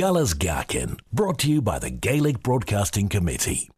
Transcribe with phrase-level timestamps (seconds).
[0.00, 3.68] Galas Gakin, brought to you by the Gaelic Broadcasting Committee.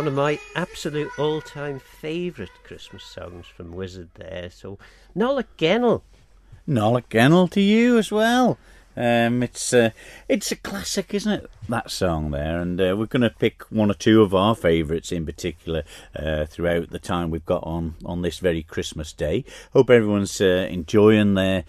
[0.00, 4.48] One of my absolute all-time favourite Christmas songs from Wizzard there.
[4.48, 4.78] So,
[5.14, 6.00] Nola Gennell.
[6.66, 8.56] Nola Gennell to you as well.
[8.96, 9.90] Um, it's uh,
[10.26, 11.50] it's a classic, isn't it?
[11.68, 15.12] That song there, and uh, we're going to pick one or two of our favourites
[15.12, 15.82] in particular
[16.16, 19.44] uh, throughout the time we've got on on this very Christmas day.
[19.74, 21.64] Hope everyone's uh, enjoying their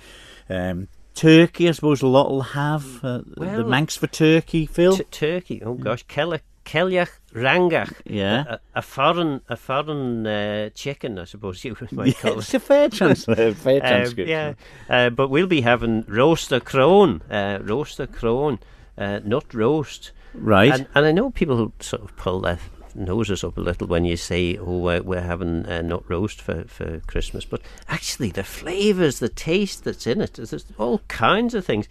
[0.50, 4.96] um, turkey, I suppose a lot will have uh, the Manx for turkey, Phil.
[4.96, 5.62] T- turkey.
[5.62, 7.92] Oh gosh, Kella, Keliach Rangach.
[8.06, 8.44] Yeah.
[8.76, 12.38] A, a foreign, a foreign uh, chicken, I suppose you might call it.
[12.40, 14.28] it's a fair, trans- fair Um, transcription.
[14.28, 14.54] yeah,
[14.90, 18.60] uh, but we'll be having roaster crone, uh, roaster crone,
[18.98, 20.12] uh, nut roast.
[20.34, 20.72] Right.
[20.74, 22.60] And, and I know people sort of pull their
[22.94, 26.66] noses up a little when you say, "Oh, we're, we're having uh, nut roast for,
[26.66, 31.66] for Christmas," but actually, the flavours, the taste that's in it, there's all kinds of
[31.66, 31.88] things.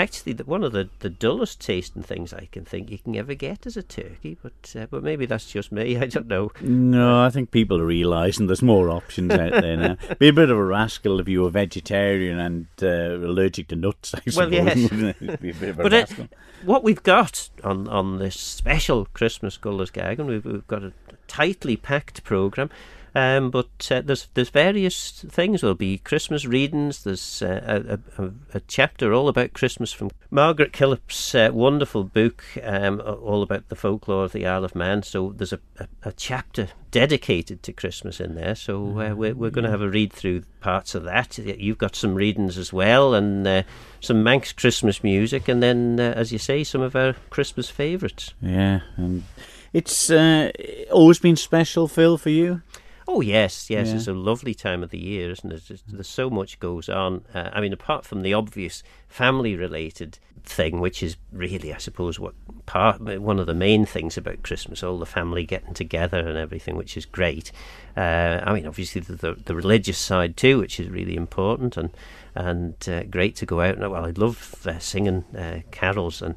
[0.00, 3.34] Actually, the, one of the, the dullest tasting things I can think you can ever
[3.34, 5.96] get is a turkey, but uh, but maybe that's just me.
[6.00, 6.52] I don't know.
[6.62, 9.96] No, I think people are realising there's more options out there now.
[10.18, 14.14] Be a bit of a rascal if you were vegetarian and uh, allergic to nuts,
[14.14, 14.36] I suppose.
[14.38, 14.90] Well, yes.
[14.90, 15.40] wouldn't it?
[15.42, 16.28] Be a bit of a But
[16.64, 20.94] what we've got on, on this special Christmas Gullers Gag, and we've, we've got a
[21.28, 22.70] tightly packed programme.
[23.14, 25.60] Um, but uh, there's there's various things.
[25.60, 27.02] There'll be Christmas readings.
[27.02, 32.44] There's uh, a, a, a chapter all about Christmas from Margaret Killip's uh, wonderful book,
[32.62, 35.02] um, all about the folklore of the Isle of Man.
[35.02, 38.54] So there's a, a, a chapter dedicated to Christmas in there.
[38.54, 41.38] So uh, we're we're going to have a read through parts of that.
[41.38, 43.62] You've got some readings as well, and uh,
[44.00, 48.34] some Manx Christmas music, and then, uh, as you say, some of our Christmas favourites.
[48.40, 49.24] Yeah, and
[49.72, 50.50] it's uh,
[50.92, 52.62] always been special, Phil, for you.
[53.12, 53.96] Oh yes, yes, Yeah.
[53.96, 55.62] it's a lovely time of the year, isn't it?
[55.66, 57.24] There's, there's so much goes on.
[57.34, 62.34] Uh, I mean, apart from the obvious family-related thing, which is really, I suppose, what
[62.66, 66.76] part one of the main things about Christmas, all the family getting together and everything,
[66.76, 67.50] which is great.
[67.96, 71.90] Uh, I mean, obviously the, the the religious side too, which is really important and
[72.36, 73.76] and uh, great to go out.
[73.76, 76.36] and Well, I love uh, singing uh, carols and.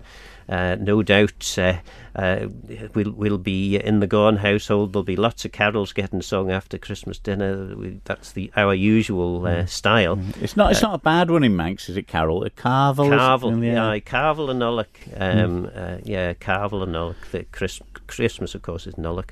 [0.49, 1.77] Uh, no doubt uh,
[2.15, 2.47] uh,
[2.93, 4.93] we'll, we'll be in the Gorn household.
[4.93, 7.75] There'll be lots of carols getting sung after Christmas dinner.
[7.75, 10.19] We, that's the our usual uh, style.
[10.41, 10.71] It's not.
[10.71, 12.43] It's not a bad one in Manx, is it, Carol?
[12.43, 13.09] A Carvel.
[13.09, 13.93] Carvel, Yeah.
[13.93, 14.87] yeah, Carvel and Nulloch.
[15.17, 17.15] Um, uh, yeah, Carvel and Nulloch.
[17.31, 19.31] The Chris, Christmas, of course, is Nulloch.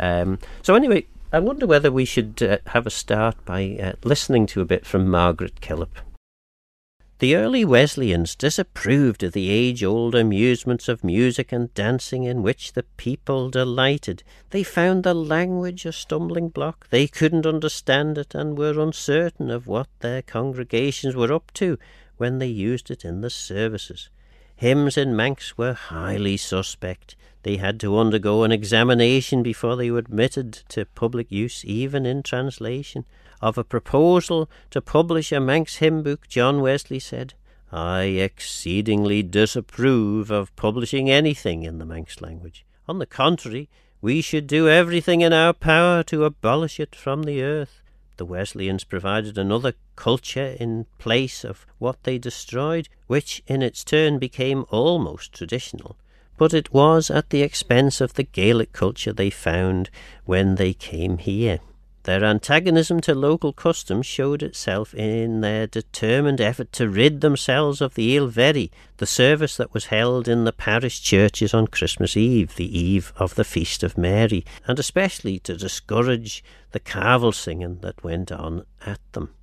[0.00, 4.46] Um, so anyway, I wonder whether we should uh, have a start by uh, listening
[4.46, 5.98] to a bit from Margaret Killip.
[7.18, 12.74] The early Wesleyans disapproved of the age old amusements of music and dancing in which
[12.74, 14.22] the people delighted.
[14.50, 16.86] They found the language a stumbling block.
[16.90, 21.78] They couldn't understand it and were uncertain of what their congregations were up to
[22.18, 24.10] when they used it in the services.
[24.54, 27.16] Hymns in Manx were highly suspect.
[27.44, 32.22] They had to undergo an examination before they were admitted to public use, even in
[32.22, 33.06] translation.
[33.42, 37.34] Of a proposal to publish a Manx hymn book, John Wesley said,
[37.70, 42.64] I exceedingly disapprove of publishing anything in the Manx language.
[42.88, 43.68] On the contrary,
[44.00, 47.82] we should do everything in our power to abolish it from the earth.
[48.16, 54.18] The Wesleyans provided another culture in place of what they destroyed, which in its turn
[54.18, 55.98] became almost traditional.
[56.38, 59.90] But it was at the expense of the Gaelic culture they found
[60.24, 61.60] when they came here.
[62.06, 67.94] Their antagonism to local custom showed itself in their determined effort to rid themselves of
[67.94, 72.54] the Oie'l Verree, the service that was held in the parish churches on Christmas Eve,
[72.54, 78.04] the eve of the Feast of Mary, and especially to discourage the carvel singing that
[78.04, 79.34] went on at them.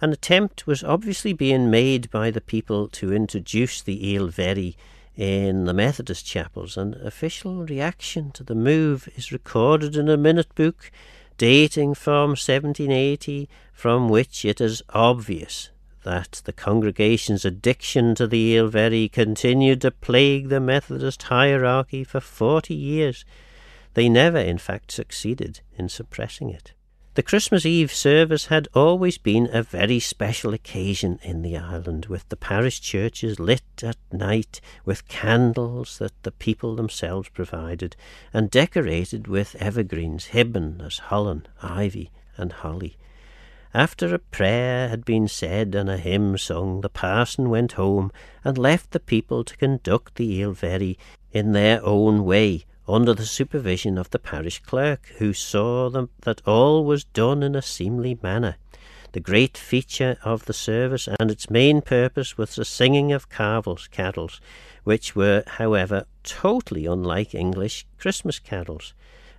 [0.00, 4.74] An attempt was obviously being made by the people to introduce the Oie'l Verree
[5.14, 10.52] in the Methodist chapels, and official reaction to the move is recorded in a minute
[10.56, 10.90] book
[11.38, 15.70] dating from 1780, from which it is obvious
[16.06, 22.20] that the congregation's addiction to the Oie'l Verree continued to plague the Methodist hierarchy for
[22.20, 23.24] forty years.
[23.94, 26.72] They never, in fact, succeeded in suppressing it.
[27.16, 32.28] The Christmas Eve service had always been a very special occasion in the island, with
[32.28, 37.96] the parish churches lit at night with candles that the people themselves provided,
[38.34, 42.98] and decorated with evergreens, hibben, as holland, ivy, and holly.
[43.72, 48.12] After a prayer had been said and a hymn sung, the parson went home
[48.44, 50.98] and left the people to conduct the Oie'l Verree
[51.32, 56.42] in their own way, under the supervision of the parish clerk, who saw them that
[56.46, 58.56] all was done in a seemly manner.
[59.12, 63.88] The great feature of the service and its main purpose was the singing of carvels,
[63.88, 64.40] carols,
[64.84, 68.92] which were, however, totally unlike English Christmas carols.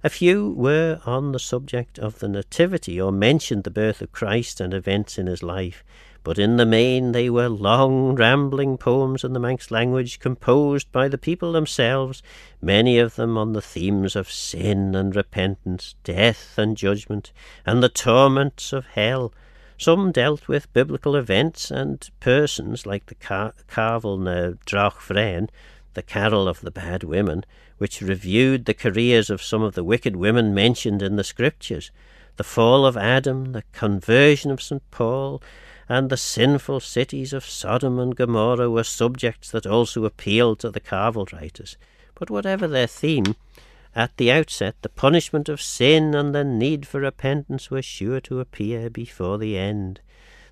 [0.03, 4.59] A few were on the subject of the Nativity or mentioned the birth of Christ
[4.59, 5.83] and events in his life,
[6.27, 11.07] but in the main they were long, rambling poems in the Manx language composed by
[11.07, 12.21] the people themselves,
[12.61, 17.31] many of them on the themes of sin and repentance, death and judgment,
[17.65, 19.33] and the torments of hell.
[19.77, 25.47] Some dealt with biblical events and persons, like the Car- Carvel na Drach Vren,
[25.93, 27.45] the Carol of the Bad Women,
[27.77, 31.89] which reviewed the careers of some of the wicked women mentioned in the Scriptures.
[32.35, 34.83] The fall of Adam, the conversion of St.
[34.91, 35.41] Paul,
[35.89, 40.79] and the sinful cities of Sodom and Gomorrah were subjects that also appealed to the
[40.79, 41.77] Carvel writers.
[42.15, 43.35] But whatever their theme,
[43.95, 48.39] at the outset the punishment of sin and the need for repentance were sure to
[48.39, 50.01] appear before the end.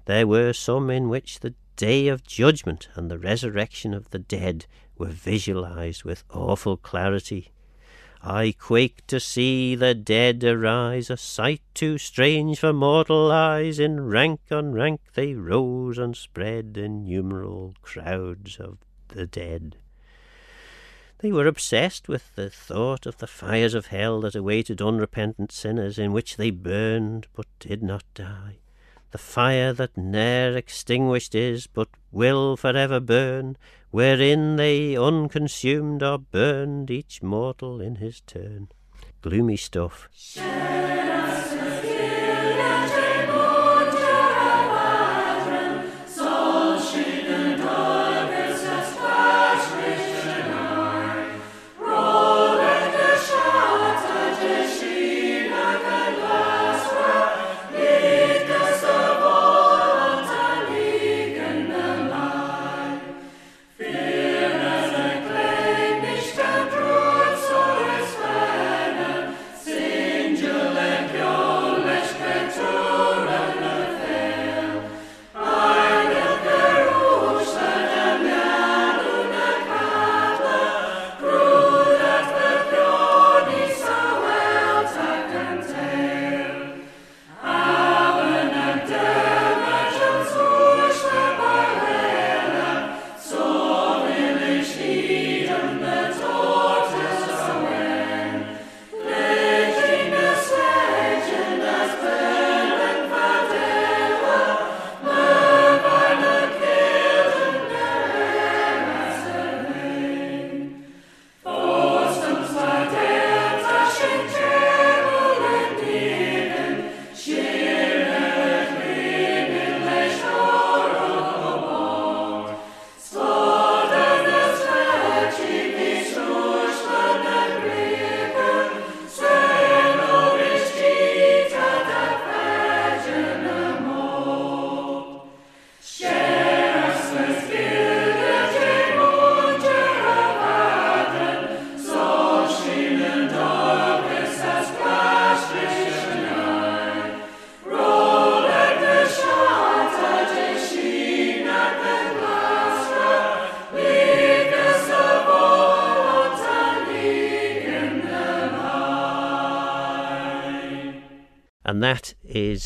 [0.06, 4.66] There were some in which the day of judgment and the resurrection of the dead
[4.98, 7.52] were visualized with awful clarity.
[8.28, 13.78] I quake to see the dead arise, a sight too strange for mortal eyes.
[13.78, 18.80] In rank on rank they rose and spread, innumerable crowds of
[19.10, 19.78] the dead.
[21.20, 26.00] They were obsessed with the thought of the fires of hell that awaited unrepentant sinners,
[26.00, 28.58] in which they burned but did not die.
[29.16, 33.56] The fire that ne'er extinguished is, but will for ever burn,
[33.90, 38.68] wherein they unconsumed are burned, each mortal in his turn.
[39.22, 40.10] Gloomy stuff.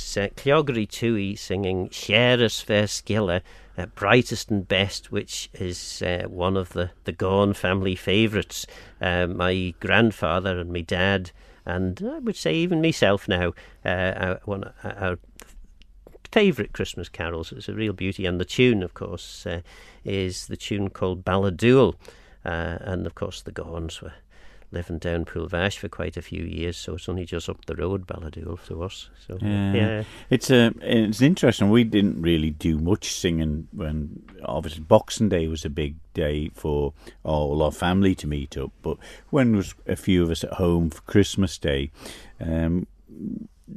[0.10, 3.42] Is uh, Cleogri Tui singing Sherus Verskilla,
[3.78, 8.66] uh, Brightest and Best, which is uh, one of the, the Gaughan family favourites.
[9.00, 11.30] Uh, my grandfather and my dad,
[11.64, 13.54] and I would say even myself now,
[13.86, 15.20] uh, our, one, our
[16.32, 17.52] favourite Christmas carols.
[17.52, 19.62] It's a real beauty, and the tune, of course, uh,
[20.04, 21.94] is the tune called Balladoole,
[22.44, 24.14] and of course the Gaughans were
[24.72, 28.06] living down Poolvash for quite a few years, so it's only just up the road,
[28.06, 29.10] Balladoole, to us.
[29.28, 30.04] So yeah, yeah.
[30.30, 31.70] it's a uh, it's interesting.
[31.70, 36.94] We didn't really do much singing when obviously Boxing Day was a big day for
[37.24, 38.98] all our family to meet up, but
[39.30, 41.92] when there was a few of us at home for Christmas Day.
[42.40, 42.88] Um,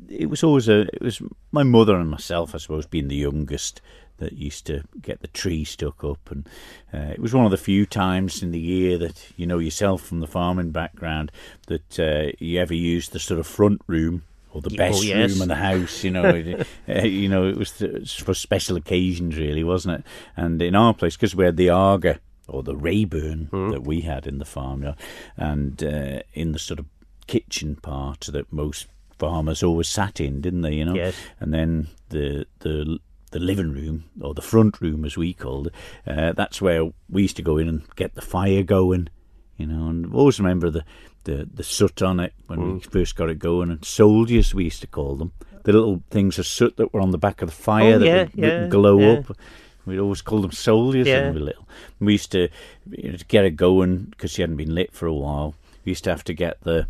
[0.09, 1.21] it was always a it was
[1.51, 3.81] my mother and myself, I suppose, being the youngest
[4.23, 6.49] that used to get the tree stuck up, and
[6.95, 10.03] uh, it was one of the few times in the year that you know yourself
[10.03, 11.31] from the farming background
[11.67, 15.33] that uh, you ever used the sort of front room or the best oh, yes.
[15.33, 16.05] room in the house.
[16.05, 20.07] You know, uh, you know it was, it was, for special occasions, really, wasn't it?
[20.37, 23.71] And in our place, because we had the Aga or the Rayburn mm.
[23.73, 24.97] that we had in the farmyard,
[25.37, 26.87] and uh, in the sort of
[27.27, 28.89] kitchen part that most
[29.19, 30.75] farmers always sat in, didn't they?
[30.75, 31.15] You know, yes.
[31.41, 32.99] and then the the
[33.33, 35.75] the living room or the front room as we called it.
[36.07, 39.09] Uh, that's where we used to go in and get the fire going,
[39.57, 39.89] you know.
[39.89, 40.85] And I always remember the
[41.25, 42.75] the the soot on it when mm.
[42.75, 45.33] we first got it going, and soldiers we used to call them.
[45.65, 48.07] The little things of soot that were on the back of the fire oh, that
[48.07, 49.19] yeah, would, yeah, glow yeah.
[49.19, 49.37] up.
[49.85, 51.69] We'd always call them soldiers when we were little.
[51.99, 52.49] We used to,
[52.91, 55.55] you know, to get it going because she hadn't been lit for a while.
[55.85, 56.87] We used to have to get the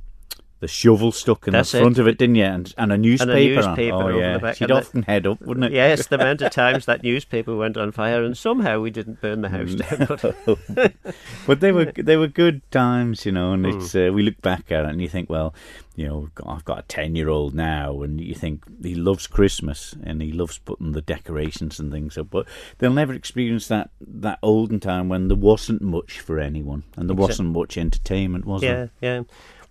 [0.62, 1.80] the shovel stuck in That's the it.
[1.80, 2.44] front of it, didn't you?
[2.44, 3.32] And, and a newspaper.
[3.60, 3.66] on.
[3.66, 5.72] newspaper Oh over yeah, the back, she'd and the- often head up, wouldn't it?
[5.72, 9.42] Yes, the amount of times that newspaper went on fire, and somehow we didn't burn
[9.42, 10.06] the house down.
[10.46, 10.94] But
[11.46, 13.52] but they were they were good times, you know.
[13.52, 13.72] And Hmm.
[13.80, 15.52] it's uh, we look back at it and you think, well,
[15.96, 19.94] you know, I've got a ten year old now, and you think he loves Christmas
[20.04, 22.46] and he loves putting the decorations and things up, but
[22.78, 27.16] they'll never experience that that olden time when there wasn't much for anyone and there
[27.16, 28.90] wasn't much entertainment, was yeah, there?
[29.00, 29.22] yeah.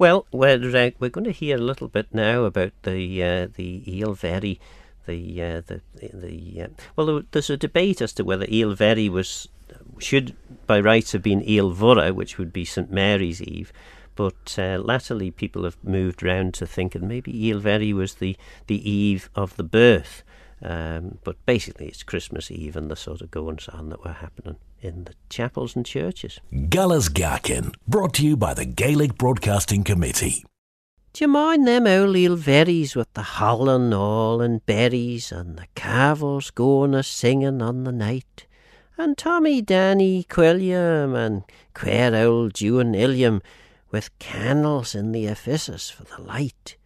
[0.02, 3.84] Well, we're uh, we're going to hear a little bit now about the uh, the
[3.86, 4.58] Oie'l Verree,
[5.06, 7.22] the uh, the the uh, well.
[7.30, 9.48] There's a debate as to whether Oie'l Verree was
[10.00, 13.72] should by rights have been eel vura, which would be St Mary's Eve.
[14.16, 18.90] But uh, latterly, people have moved round to thinking maybe Oie'l Verree was the the
[18.90, 20.24] eve of the birth.
[20.64, 24.58] Um, but basically, it's Christmas Eve and the sort of goings on that were happening
[24.82, 26.40] in the chapels and churches.
[26.70, 30.44] Gallus Garkin, brought to you by the Gaelic Broadcasting Committee.
[31.14, 35.68] Do you mind them old Oie'l Verrees with the holland all and berries and the
[35.76, 38.48] cavils going a singing on the night?
[38.98, 43.42] And Tommy Danny Quilliam and queer old June Illiam
[43.92, 46.78] with candles in the offices for the light,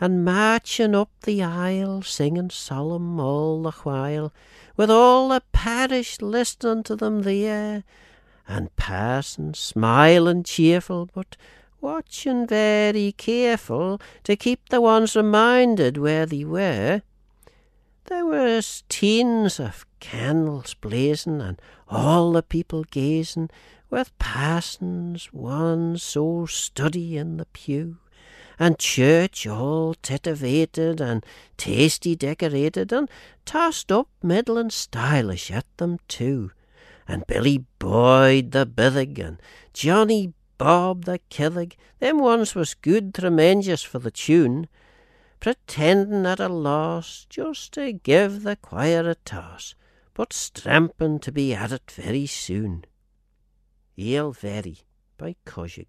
[0.00, 4.32] and marching up the aisle singing solemn all the while,
[4.76, 7.84] with all the parish listening to them there,
[8.46, 11.36] and parson smiling cheerful, but
[11.80, 17.02] watching very careful to keep the ones reminded where they were.
[18.04, 23.50] There was tins of candles blazing, and all the people gazing,
[23.90, 27.98] with parsons one so study in the pew,
[28.58, 31.24] and church all titivated and
[31.56, 33.08] tasty decorated, and
[33.44, 36.50] tossed up middling stylish at them too
[37.08, 39.40] and Billy Boyd the Bithig and
[39.72, 44.68] Johnny Bob the Killig, them ones was good tremendous for the tune,
[45.40, 49.74] pretending at a loss just to give the choir a toss,
[50.12, 52.84] but strampin' to be at it very soon.
[53.96, 54.82] Oie'l Verree
[55.16, 55.86] by Cushag.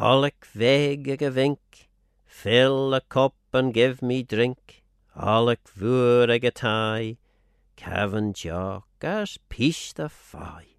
[0.00, 1.88] Alec veg ag a vink,
[2.24, 4.84] fill a cup and give me drink,
[5.16, 7.16] Alec vur ag a tie,
[7.74, 10.78] Cavan Jock as peace the fie.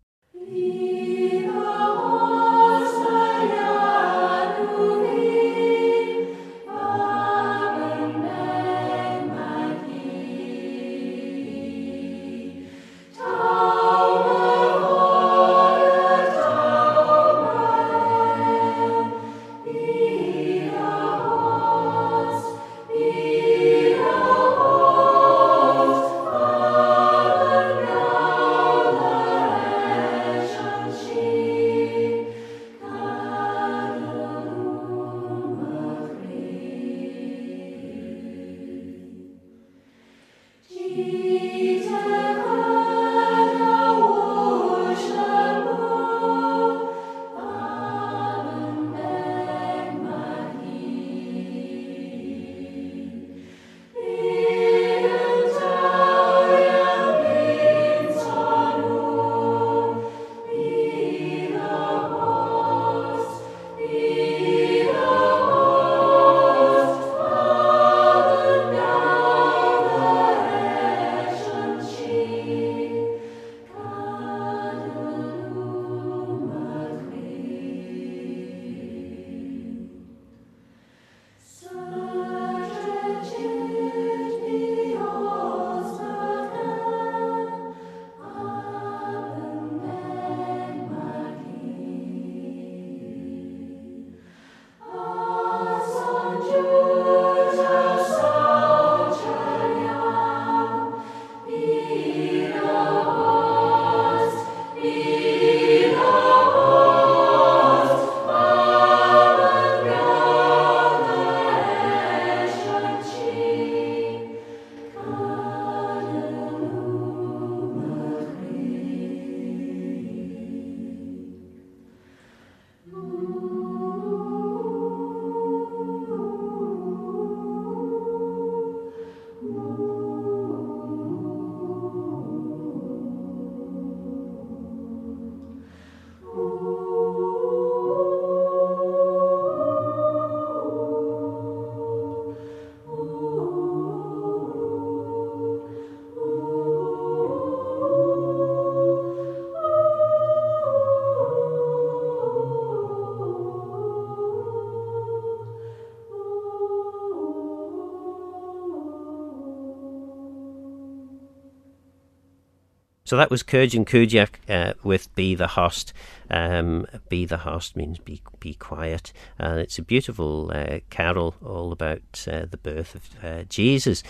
[163.10, 165.94] So that was Caarjyn Cooidjagh uh, with Be the Host.
[166.30, 169.12] Um, be the Host means be, be quiet.
[169.40, 174.04] And it's a beautiful uh, carol all about uh, the birth of uh, Jesus.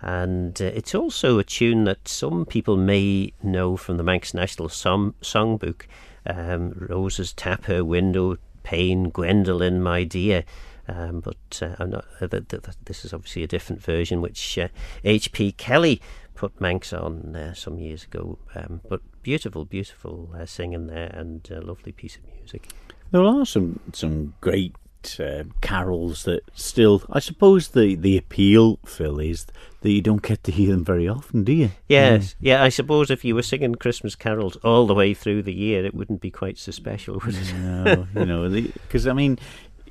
[0.00, 4.68] And uh, it's also a tune that some people may know from the Manx National
[4.68, 5.82] Song Songbook.
[6.26, 10.42] Um, Roses tap her window pane, Gwendolen, my dear.
[10.88, 14.58] Um, but uh, not, uh, th- th- this is obviously a different version, which
[15.04, 15.52] H.P.
[15.52, 16.02] Kelly
[16.40, 18.38] put Manx on uh, some years ago.
[18.54, 22.70] Um, but beautiful, beautiful uh, singing there and a lovely piece of music.
[23.10, 24.74] There are some some great
[25.18, 29.48] uh, carols that still, I suppose, the the appeal, Phil, is
[29.82, 31.72] that you don't get to hear them very often, do you?
[31.88, 32.56] Yes, yeah.
[32.56, 35.84] yeah I suppose if you were singing Christmas carols all the way through the year,
[35.84, 37.54] it wouldn't be quite so special, would it?
[37.54, 39.38] No, you know, because I mean,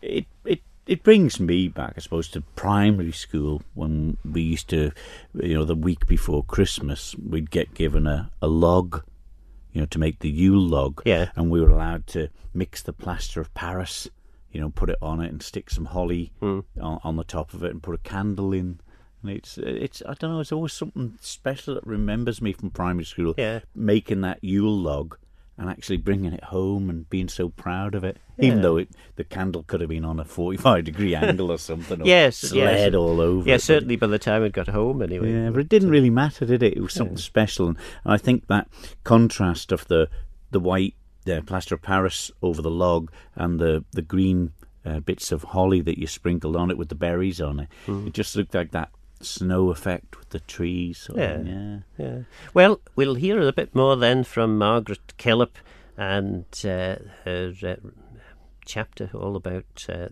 [0.01, 4.91] it it it brings me back, I suppose, to primary school when we used to,
[5.35, 9.03] you know, the week before Christmas, we'd get given a, a log,
[9.71, 11.03] you know, to make the Yule log.
[11.05, 11.29] Yeah.
[11.35, 14.09] And we were allowed to mix the plaster of Paris,
[14.51, 16.63] you know, put it on it and stick some holly mm.
[16.81, 18.79] on, on the top of it and put a candle in.
[19.21, 23.05] And it's it's I don't know it's always something special that remembers me from primary
[23.05, 23.35] school.
[23.37, 25.17] Yeah, making that Yule log
[25.59, 28.45] and actually bringing it home and being so proud of it, yeah.
[28.45, 32.01] even though it, the candle could have been on a 45 degree angle or something,
[32.01, 32.95] or yes, sled yes.
[32.95, 33.47] all over.
[33.47, 35.33] Yeah, it, certainly by the time it got home, anyway.
[35.33, 36.77] Yeah, but it didn't really matter, did it?
[36.77, 37.23] It was something yeah.
[37.23, 38.69] special, and, I think that
[39.03, 40.09] contrast of the
[40.51, 40.95] the white
[41.29, 44.53] uh, plaster of Paris over the log and the the green
[44.85, 48.07] uh, bits of holly that you sprinkled on it with the berries on it, mm.
[48.07, 48.89] it just looked like that
[49.21, 51.09] snow effect with the trees.
[51.15, 52.19] yeah, yeah, yeah.
[52.53, 55.55] Well, we'll hear a bit more then from Margaret Killip
[55.97, 57.75] and uh, her uh,
[58.65, 60.09] chapter all about uh,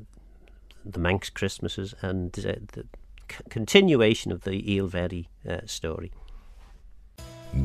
[0.85, 2.85] the Manx Christmases and uh, the
[3.29, 6.11] c- continuation of the Oie'l Verree uh, story.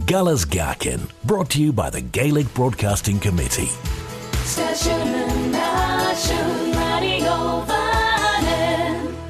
[0.07, 3.69] Gallas Garkin, brought to you by the Gaelic Broadcasting Committee.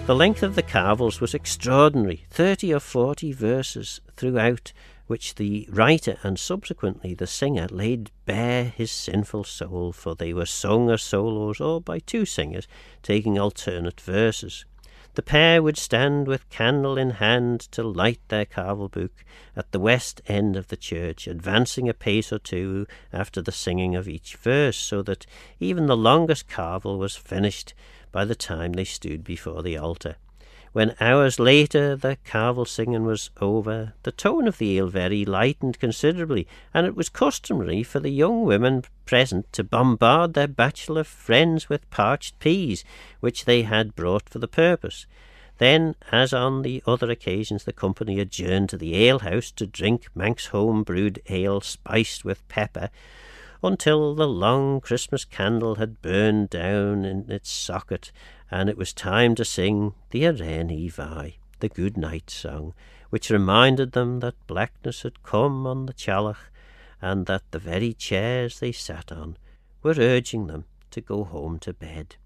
[0.05, 4.73] The length of the carvels was extraordinary, thirty or forty verses throughout,
[5.07, 10.45] which the writer and subsequently the singer laid bare his sinful soul, for they were
[10.45, 12.67] sung as solos or by two singers,
[13.05, 14.65] taking alternate verses.
[15.15, 19.79] The pair would stand with candle in hand to light their carvel book at the
[19.79, 24.35] west end of the church, advancing a pace or two after the singing of each
[24.35, 25.27] verse, so that
[25.61, 27.73] even the longest carvel was finished
[28.13, 30.17] by the time they stood before the altar.
[30.73, 35.79] When hours later the carvel singing was over, the tone of the Oie'l Verree lightened
[35.79, 41.69] considerably, and it was customary for the young women present to bombard their bachelor friends
[41.69, 42.85] with parched peas,
[43.21, 45.07] which they had brought for the purpose.
[45.59, 50.47] Then, as on the other occasions, the company adjourned to the alehouse to drink Manx
[50.47, 52.89] home brewed ale spiced with pepper,
[53.63, 58.11] until the long Christmas candle had burned down in its socket,
[58.51, 62.75] and it was time to sing the Arene Vai, the good night song,
[63.11, 66.51] which reminded them that blackness had come on the Chalach,
[67.01, 69.37] and that the very chairs they sat on
[69.83, 72.17] were urging them to go home to bed.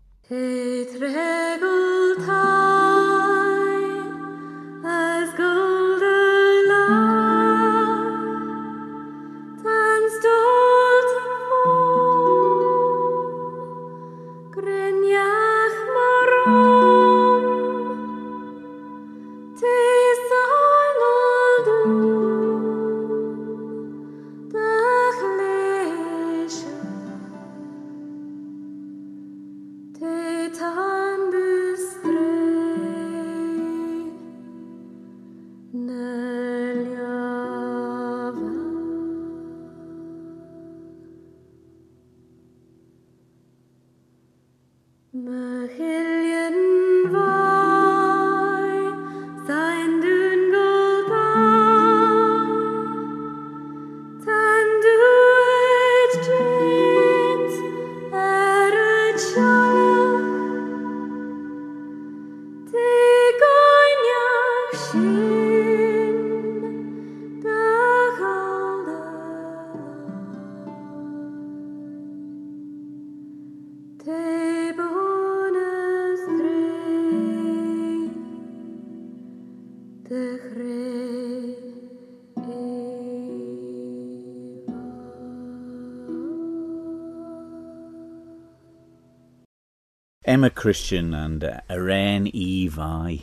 [90.37, 93.22] Emma Christian and uh, Irene Evi.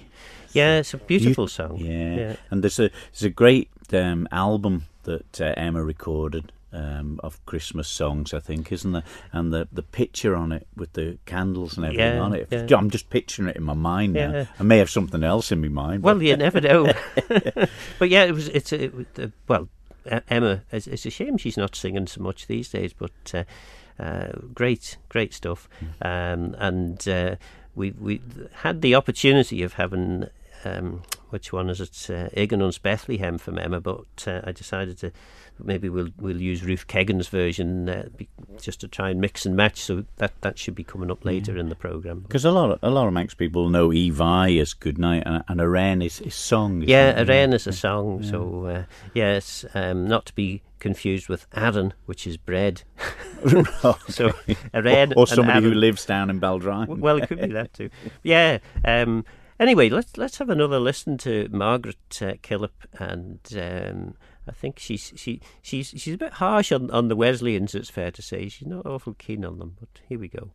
[0.51, 1.77] Yeah, it's a beautiful you, song.
[1.77, 2.15] Yeah.
[2.15, 2.35] yeah.
[2.49, 7.87] and there's a there's a great um, album that uh, Emma recorded um, of Christmas
[7.87, 9.03] songs, I think, isn't there?
[9.31, 12.47] And the, the picture on it with the candles and everything Yeah, on it.
[12.49, 12.65] yeah.
[12.75, 14.31] I'm just picturing it in my mind now.
[14.31, 14.45] Yeah.
[14.59, 16.01] I may have something else in my mind.
[16.01, 16.91] Well, you never know.
[17.99, 18.47] but yeah, it was.
[18.47, 19.69] It's a, it, uh, well,
[20.29, 20.61] Emma.
[20.71, 23.43] It's, it's a shame she's not singing so much these days, but uh,
[24.01, 25.69] uh, great, great stuff.
[26.01, 27.35] Um, and uh,
[27.75, 28.21] we we
[28.61, 30.27] had the opportunity of having.
[30.65, 31.89] Um, which one is it?
[32.11, 35.11] Uh, Eganon's Bethlehem from Emma, but uh, I decided to
[35.57, 38.29] maybe we'll we'll use Ruth Keggin's version uh, be,
[38.61, 39.81] just to try and mix and match.
[39.81, 42.19] So that that should be coming up later in the program.
[42.19, 45.43] Because a lot of a lot of Manx people know Evi as Good Night and,
[45.47, 46.83] and Aren is, is song.
[46.83, 47.27] Yeah, it?
[47.27, 48.83] Aren is a song, so uh,
[49.15, 52.83] yes, um, not to be confused with Aaron, which is bread.
[54.07, 54.31] so
[54.71, 56.85] Aren or, or somebody who lives down in Baldry.
[56.87, 57.89] Well, it could be that too.
[58.21, 58.59] Yeah.
[58.85, 59.25] Um,
[59.59, 64.15] anyway, let's let's have another listen to Margaret uh, Killip, and um,
[64.47, 67.75] I think she's she she's she's a bit harsh on, on the Wesleyans.
[67.75, 70.51] It's fair to say she's not awful keen on them, but here we go.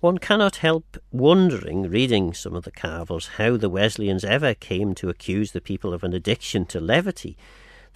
[0.00, 5.10] One cannot help wondering, reading some of the Carvels, how the Wesleyans ever came to
[5.10, 7.36] accuse the people of an addiction to levity.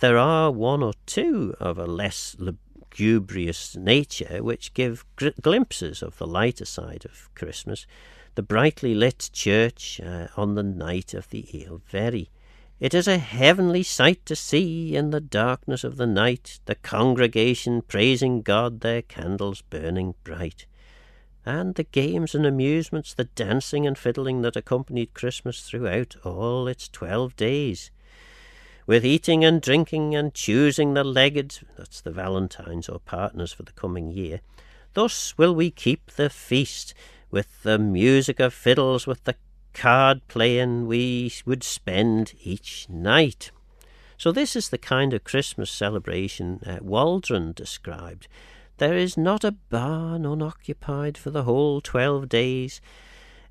[0.01, 6.19] There are one or two of a less lugubrious nature which give gr- glimpses of
[6.19, 7.87] the lighter side of Christmas.
[8.35, 12.31] The brightly lit church uh, on the night of the Oie'l Verree.
[12.81, 17.83] It is a heavenly sight to see in the darkness of the night, the congregation
[17.83, 20.67] praising God, their candles burning bright
[21.47, 26.89] and the games and amusements, the dancing and fiddling that accompanied Christmas throughout all its
[26.89, 27.91] twelve days.
[28.87, 33.73] With eating and drinking and choosing the legged, that's the valentines or partners for the
[33.73, 34.41] coming year,
[34.95, 36.95] thus will we keep the feast,
[37.35, 39.35] with the music of fiddles, with the
[39.73, 43.51] card playing we would spend each night.
[44.17, 48.29] So this is the kind of Christmas celebration uh, Waldron described.
[48.79, 52.81] There is not a barn unoccupied for the whole twelve days,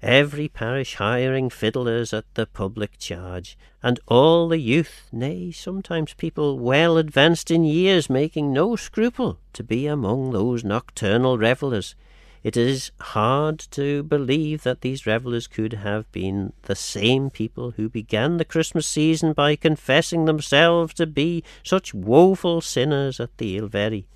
[0.01, 6.57] every parish hiring fiddlers at the public charge, and all the youth, nay, sometimes people
[6.57, 11.95] well advanced in years, making no scruple to be among those nocturnal revellers.
[12.43, 17.87] It is hard to believe that these revellers could have been the same people who
[17.87, 23.69] began the Christmas season by confessing themselves to be such woeful sinners at the Oie'l
[23.69, 24.07] Verree.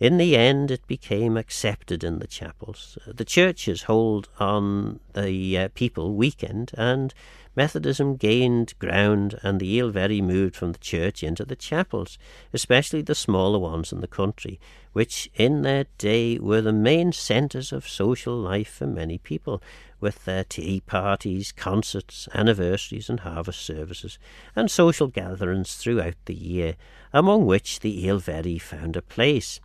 [0.00, 2.98] In the end, it became accepted in the chapels.
[3.06, 7.12] The churches hold on the uh, people weekend, and
[7.56, 12.18] Methodism gained ground, and the Oie'l Verree moved from the church into the chapels,
[12.52, 14.58] especially the smaller ones in the country,
[14.92, 19.62] which in their day were the main centres of social life for many people,
[20.00, 24.18] with their tea parties, concerts, anniversaries, and harvest services,
[24.56, 26.74] and social gatherings throughout the year,
[27.12, 29.60] among which the Oie'l Verree found a place.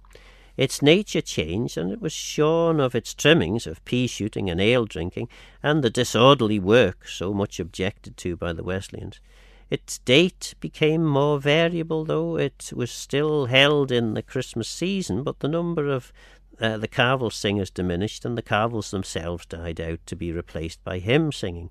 [0.60, 4.84] Its nature changed, and it was shorn of its trimmings of pea shooting and ale
[4.84, 5.30] drinking,
[5.64, 9.22] and the disorderly work so much objected to by the Wesleyans.
[9.70, 15.40] Its date became more variable, though it was still held in the Christmas season, but
[15.40, 16.12] the number of
[16.60, 21.00] uh, the carvel singers diminished, and the carvels themselves died out to be replaced by
[21.00, 21.70] hymn singing,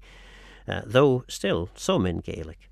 [0.67, 2.71] uh, though still some in Gaelic.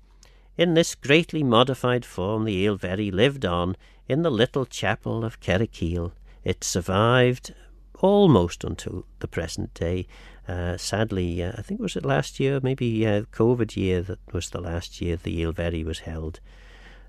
[0.57, 3.77] In this greatly modified form, the Oie'l Verree lived on
[4.07, 6.11] in the little chapel of Kerrowkeil.
[6.43, 7.53] It survived
[7.99, 10.07] almost until the present day.
[10.47, 14.49] Uh, sadly, uh, I think was it last year, maybe uh, COVID year that was
[14.49, 16.39] the last year the Oie'l Verree was held.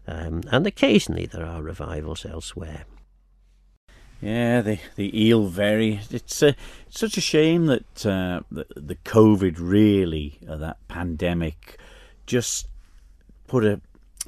[0.06, 2.84] Um, and occasionally there are revivals elsewhere.
[4.20, 6.00] Yeah, the the Oie'l Verree.
[6.10, 6.52] It's uh,
[6.88, 11.78] it's such a shame that uh, the, the COVID really, uh, that pandemic,
[12.26, 12.66] just
[13.46, 13.80] put a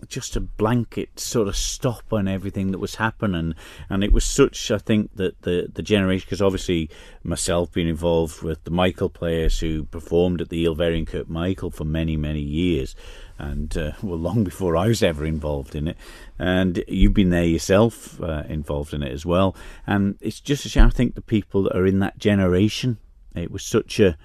[0.08, 3.54] just a blanket sort of stop on everything that was happening,
[3.88, 4.70] and it was such.
[4.70, 6.90] I think that the the generation, because obviously
[7.22, 11.84] myself being involved with the Michael players who performed at the Very Kirk Michael for
[11.84, 12.94] many many years,
[13.38, 15.96] and uh, well long before I was ever involved in it.
[16.38, 19.56] And you've been there yourself, uh, involved in it as well.
[19.86, 20.86] And it's just a shame.
[20.86, 22.98] I think the people that are in that generation,
[23.34, 24.16] it was such a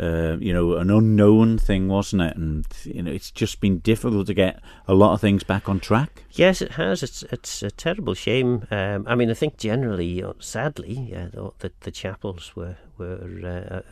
[0.00, 2.36] uh, you know, an unknown thing, wasn't it?
[2.36, 5.78] And you know, it's just been difficult to get a lot of things back on
[5.78, 6.24] track.
[6.32, 7.02] Yes, it has.
[7.02, 8.66] It's it's a terrible shame.
[8.70, 13.84] Um, I mean, I think generally, uh, sadly, uh, the, the chapels were were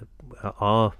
[0.43, 0.93] uh, are.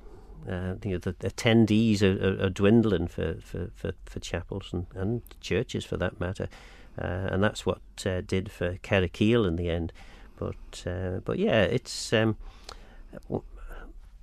[0.49, 4.87] Uh, you know, the attendees are, are, are dwindling for, for, for, for chapels and,
[4.95, 6.49] and churches for that matter,
[6.97, 9.93] uh, and that's what uh, did for Kerrowkeil in the end.
[10.39, 12.37] But uh, but yeah, it's um,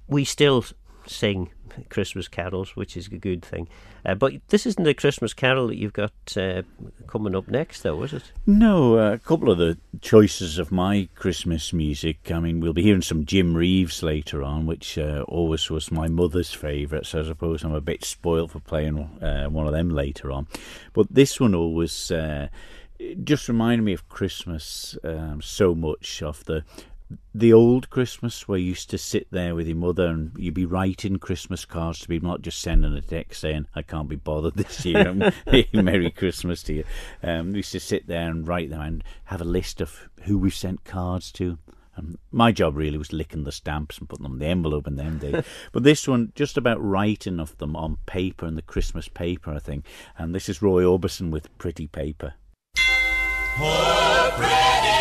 [0.07, 0.65] we still
[1.07, 1.49] sing
[1.89, 3.67] Christmas carols, which is a good thing.
[4.05, 6.61] Uh, but this isn't a Christmas carol that you've got uh,
[7.07, 8.31] coming up next, though, is it?
[8.45, 12.31] No, uh, a couple of the choices of my Christmas music.
[12.31, 16.07] I mean, we'll be hearing some Jim Reeves later on, which uh, always was my
[16.07, 19.89] mother's favourite, so I suppose I'm a bit spoiled for playing uh, one of them
[19.89, 20.47] later on.
[20.93, 22.47] But this one always uh,
[23.23, 26.63] just reminded me of Christmas um, so much, of the
[27.33, 30.65] the old Christmas where you used to sit there with your mother and you'd be
[30.65, 34.55] writing Christmas cards to people, not just sending a text saying, I can't be bothered
[34.55, 35.13] this year,
[35.73, 36.83] Merry Christmas to you.
[37.23, 40.37] Um, we used to sit there and write them and have a list of who
[40.37, 41.57] we've sent cards to.
[41.97, 44.95] And my job really was licking the stamps and putting them in the envelope in
[44.95, 45.43] them days.
[45.71, 49.59] but this one, just about writing of them on paper and the Christmas paper, I
[49.59, 49.85] think.
[50.17, 52.33] And this is Roy Orbison with Pretty Paper.
[53.57, 54.94] Oh, pretty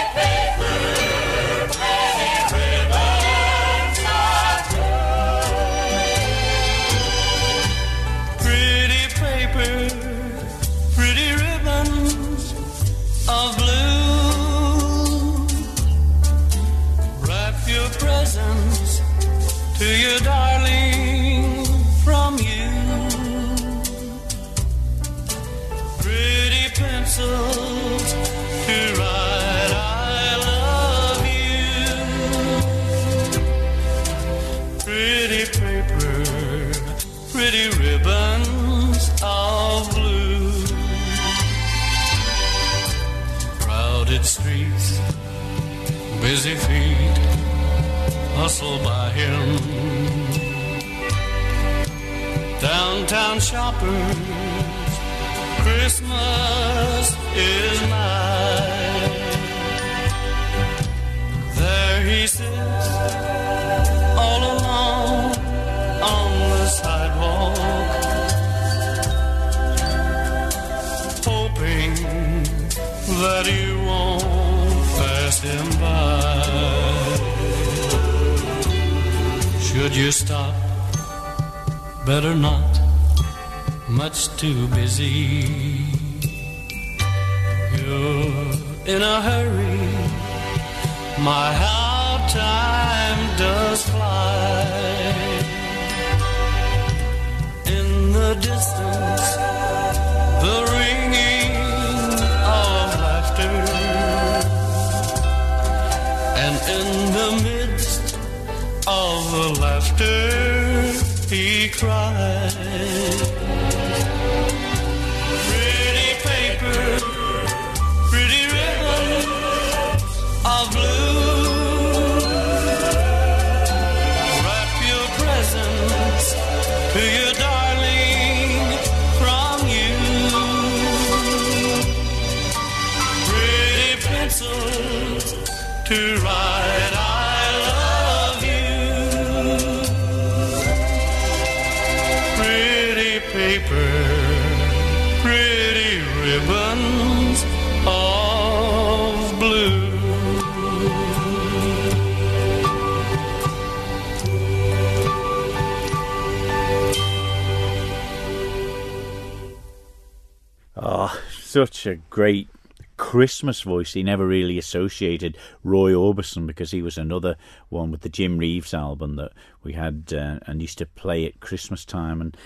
[161.94, 162.48] a great
[162.96, 163.92] Christmas voice.
[163.92, 167.37] He never really associated Roy Orbison because he was another
[167.68, 171.40] one with the Jim Reeves album that we had uh, and used to play at
[171.40, 172.20] Christmas time.
[172.20, 172.37] And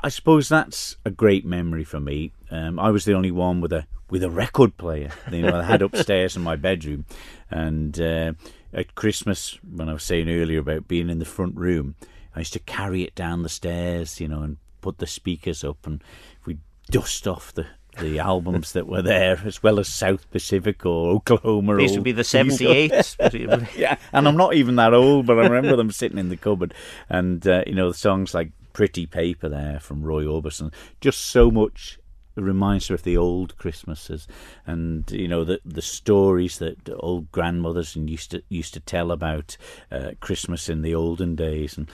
[0.00, 2.32] I suppose that's a great memory for me.
[2.50, 5.10] Um, I was the only one with a with a record player.
[5.30, 7.06] You know, I had upstairs in my bedroom,
[7.50, 8.32] and uh,
[8.72, 11.94] at Christmas when I was saying earlier about being in the front room,
[12.34, 14.20] I used to carry it down the stairs.
[14.20, 16.02] You know, and put the speakers up, and
[16.44, 16.58] we
[16.90, 21.76] dust off the the albums that were there, as well as South Pacific or Oklahoma.
[21.76, 23.76] These would be the 78s.
[23.76, 26.74] yeah, and I'm not even that old, but I remember them sitting in the cupboard,
[27.08, 31.50] and uh, you know the songs like "Pretty Paper" there from Roy Orbison, just so
[31.50, 31.98] much
[32.36, 34.26] reminds her of the old Christmases,
[34.66, 39.10] and you know the the stories that old grandmothers and used to used to tell
[39.10, 39.56] about
[39.90, 41.88] uh, Christmas in the olden days, and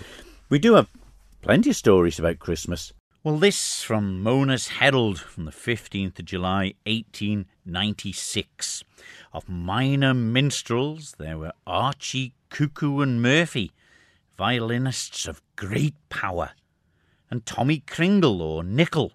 [0.49, 0.89] we do have
[1.43, 2.93] plenty of stories about Christmas.
[3.23, 8.83] Well, this from Mona's Herald from the 15th of July 1896.
[9.35, 13.73] Of minor minstrels, there were Archie, Cuckoo, and Murphy,
[14.39, 16.53] violinists of great power,
[17.31, 19.13] and Tommy Kringle or Nickel,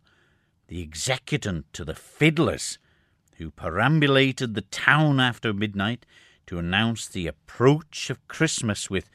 [0.67, 2.77] the executant to the fiddlers,
[3.37, 6.05] who perambulated the town after midnight
[6.45, 9.09] to announce the approach of Christmas with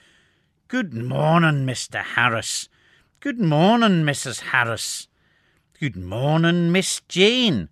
[0.66, 2.02] Good morning, Mr.
[2.02, 2.68] Harris.
[3.20, 4.40] Good morning, Mrs.
[4.40, 5.06] Harris.
[5.78, 7.68] Good morning, Miss Jane.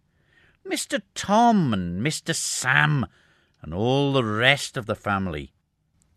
[0.71, 1.01] Mr.
[1.15, 2.35] Tom and Mr.
[2.35, 3.07] Sam
[3.63, 5.55] and all the rest of the family.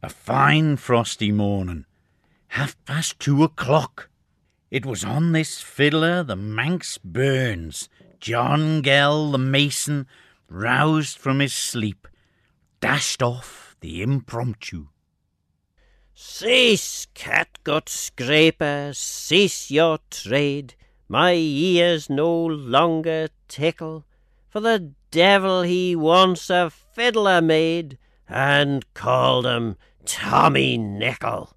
[0.03, 1.85] A fine frosty morning,
[2.49, 4.09] half past two o'clock.
[4.69, 7.87] It was on this fiddler the Manx Burns,
[8.19, 10.07] John Gell the mason,
[10.49, 12.05] roused from his sleep,
[12.81, 14.87] dashed off the impromptu.
[16.23, 20.75] Cease, catgut scraper, cease your trade.
[21.09, 24.05] My ears no longer tickle,
[24.47, 27.97] for the devil he once a fiddler made,
[28.29, 31.55] and called him Tommy Nickel.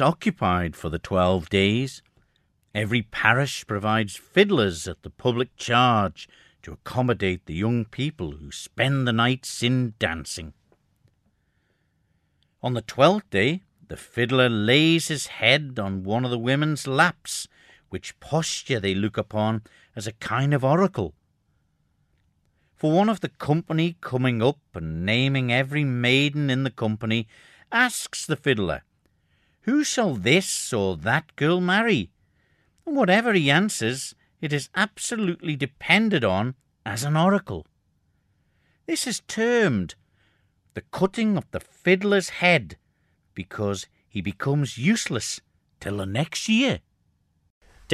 [0.00, 2.02] Occupied for the twelve days.
[2.74, 6.28] Every parish provides fiddlers at the public charge
[6.62, 10.54] to accommodate the young people who spend the nights in dancing.
[12.62, 17.46] On the twelfth day, the fiddler lays his head on one of the women's laps,
[17.90, 19.62] which posture they look upon
[19.94, 21.14] as a kind of oracle.
[22.74, 27.28] For one of the company coming up and naming every maiden in the company
[27.70, 28.82] asks the fiddler,
[29.64, 32.10] Who shall this or that girl marry?
[32.86, 36.54] And whatever he answers, it is absolutely depended on
[36.84, 37.66] as an oracle.
[38.86, 39.94] This is termed
[40.74, 42.76] the cutting of the fiddler's head,
[43.34, 45.40] because he becomes useless
[45.80, 46.80] till the next year.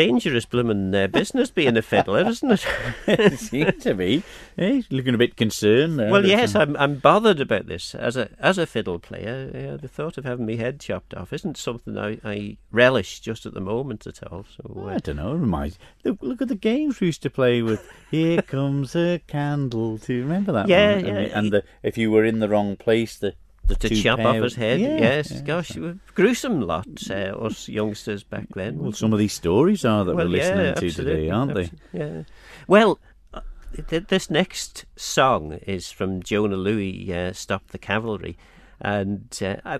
[0.07, 2.66] Dangerous bloomin' uh, business being a fiddler, isn't it?
[3.07, 4.22] it seems to be.
[4.59, 6.11] Eh, he's looking a bit concerned there.
[6.11, 7.94] well, yes, I'm I'm bothered about this.
[7.94, 11.32] As a as a fiddle player, uh, the thought of having my head chopped off
[11.32, 14.44] isn't something I, I relish just at the moment at all.
[14.57, 15.34] So I uh, don't know.
[15.34, 15.78] Reminds.
[16.05, 17.86] Look, look at the games we used to play with.
[18.11, 19.98] Here comes a candle.
[19.98, 20.68] To remember that?
[20.68, 21.05] Yeah, one?
[21.05, 21.11] yeah.
[21.11, 23.34] And, the, and the, if you were in the wrong place, the
[23.78, 25.40] the chop pair off his head, Yeah, yes, yeah.
[25.42, 25.72] gosh,
[26.14, 27.14] gruesome lot, uh,
[27.46, 28.78] us youngsters back then.
[28.78, 31.70] Well, some of these stories are that Well, we're listening yeah, to today, aren't they?
[31.92, 32.22] Yeah.
[32.66, 32.98] Well,
[33.32, 33.40] uh,
[33.88, 38.36] th- this next song is from Jona Lewie, uh, "Stop the Cavalry,"
[38.80, 39.78] and uh, I,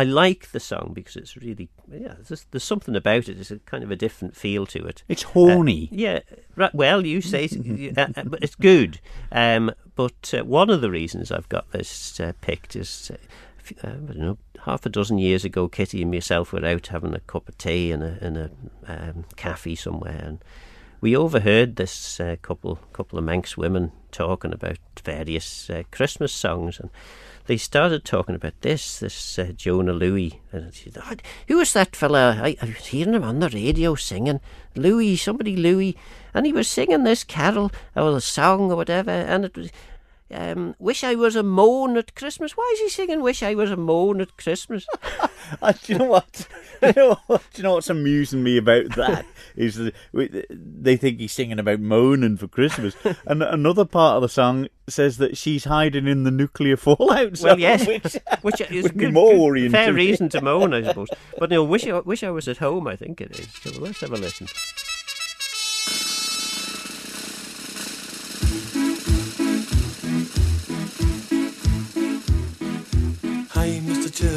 [0.00, 2.14] I like the song because it's really yeah.
[2.26, 3.38] There's, there's something about it.
[3.38, 5.02] It's a kind of a different feel to it.
[5.08, 5.90] It's horny.
[5.92, 6.20] Yeah,
[6.56, 6.74] right.
[6.74, 8.98] Well, you say, it, uh, uh, but it's good.
[9.30, 13.90] Um, but uh, one of the reasons I've got this uh, picked is, uh, uh,
[13.90, 17.20] I don't know, half a dozen years ago, Kitty and myself were out having a
[17.20, 18.50] cup of tea in a in a
[18.86, 20.42] um, cafe somewhere, and
[21.02, 26.80] we overheard this uh, couple couple of Manx women talking about various uh, Christmas songs,
[26.80, 26.88] and
[27.50, 31.16] they started talking about this this uh, Jona Lewie, and she "Oh,
[31.48, 32.38] "Who was that fella?
[32.40, 34.38] I, I was hearing him on the radio singing
[34.76, 35.96] Louis, somebody Louis,
[36.32, 39.70] and he was singing this carol or a song or whatever, and it was."
[40.32, 43.70] Um, "Wish I was a moan at Christmas." Why is he singing "Wish I was
[43.70, 44.86] a moan at Christmas"?
[45.62, 46.46] Uh, do you know what?
[46.82, 47.42] you know what?
[47.52, 49.26] Do you know what's amusing me about that
[49.56, 52.94] is that we- they think he's singing about moaning for Christmas,
[53.26, 57.48] and another part of the song says that she's hiding in the nuclear fallout zone.
[57.48, 60.72] well, yes, which, which is would be good- more good- worrying Fair reason to moan,
[60.72, 61.08] I suppose.
[61.38, 62.86] But no, wish I, wish I was at home.
[62.86, 63.48] I think it is.
[63.62, 64.46] So let's have a listen.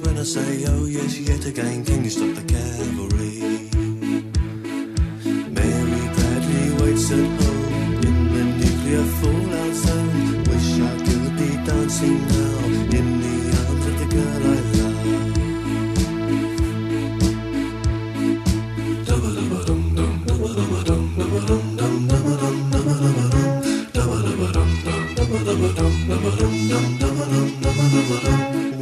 [0.00, 3.70] When I say, oh yes, yet again, can you stop the cavalry?
[5.50, 10.44] Mary Bradley waits at home in the nuclear fallout zone.
[10.44, 12.58] Wish I could be dancing now
[12.98, 13.36] in the
[13.66, 14.98] arms of the girl I love.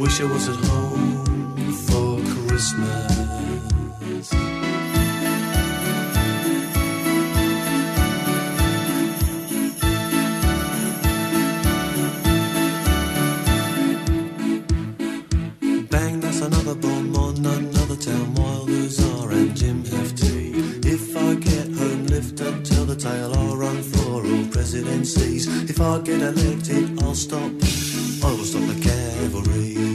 [0.07, 4.29] Wish I was at home for Christmas.
[15.89, 20.53] Bang, that's another bomb on another town while Luzar and Jim tea.
[20.85, 25.47] If I get home, lift up, tell the tale, I'll run for all presidencies.
[25.69, 27.51] If I get elected, I'll stop,
[28.23, 29.86] I will stop the cavalry.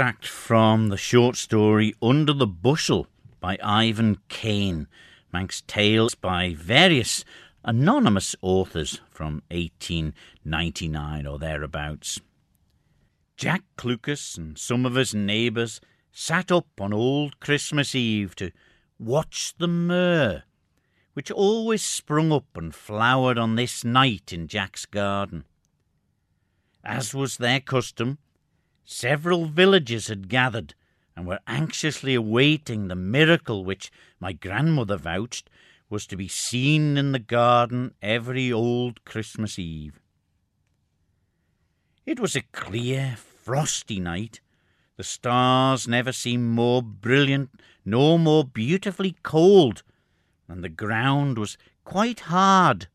[0.00, 3.06] Extract from the short story Under the Bushel
[3.38, 4.88] by Ivan Kane,
[5.30, 7.22] Manx tales by various
[7.66, 12.18] anonymous authors from 1899 or thereabouts.
[13.36, 18.52] Jack Clucas and some of his neighbours sat up on old Christmas Eve to
[18.98, 20.44] watch the myrrh,
[21.12, 25.44] which always sprung up and flowered on this night in Jack's garden.
[26.82, 28.16] As was their custom,
[28.92, 30.74] Several villagers had gathered
[31.14, 35.48] and were anxiously awaiting the miracle which my grandmother vouched
[35.88, 40.00] was to be seen in the garden every old Christmas Eve.
[42.04, 44.40] It was a clear, frosty night.
[44.96, 47.50] The stars never seemed more brilliant
[47.84, 49.84] nor more beautifully cold,
[50.48, 52.88] and the ground was quite hard.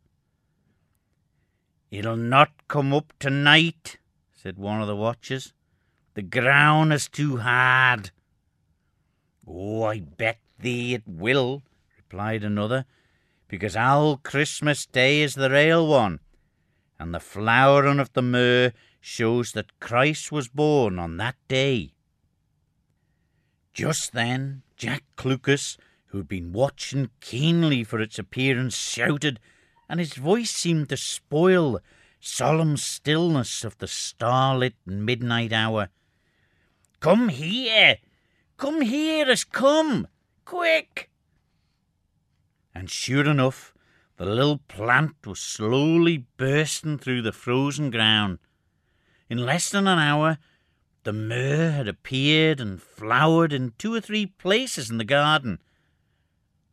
[1.89, 3.97] It'll not come up tonight,
[4.33, 5.53] said one of the watchers.
[6.15, 8.11] The ground is too hard.
[9.45, 11.61] Oh, I bet thee it will,
[11.97, 12.85] replied another,
[13.49, 16.21] because all Christmas Day is the real one,
[16.97, 21.91] and the flowering of the myrrh shows that Christ was born on that day.
[23.73, 29.37] Just then, Jack Clucas, who'd been watching keenly for its appearance, shouted,
[29.89, 31.81] and his voice seemed to spoil the
[32.21, 35.89] solemn stillness of the starlit midnight hour.
[37.05, 37.99] Come here!
[38.57, 40.07] Come here, as come!
[40.43, 41.11] Quick!
[42.73, 43.75] And sure enough,
[44.17, 48.39] the little plant was slowly bursting through the frozen ground.
[49.29, 50.39] in less than an hour,
[51.03, 55.59] the myrrh had appeared and flowered in two or three places in the garden,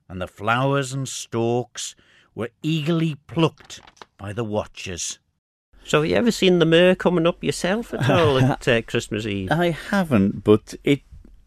[0.09, 1.95] and the flowers and stalks
[2.35, 3.83] were eagerly plucked
[4.17, 5.19] by the watchers.
[5.85, 9.27] So, have you ever seen the myrrh coming up yourself at all at uh, Christmas
[9.27, 9.51] Eve?
[9.51, 11.01] I haven't, but it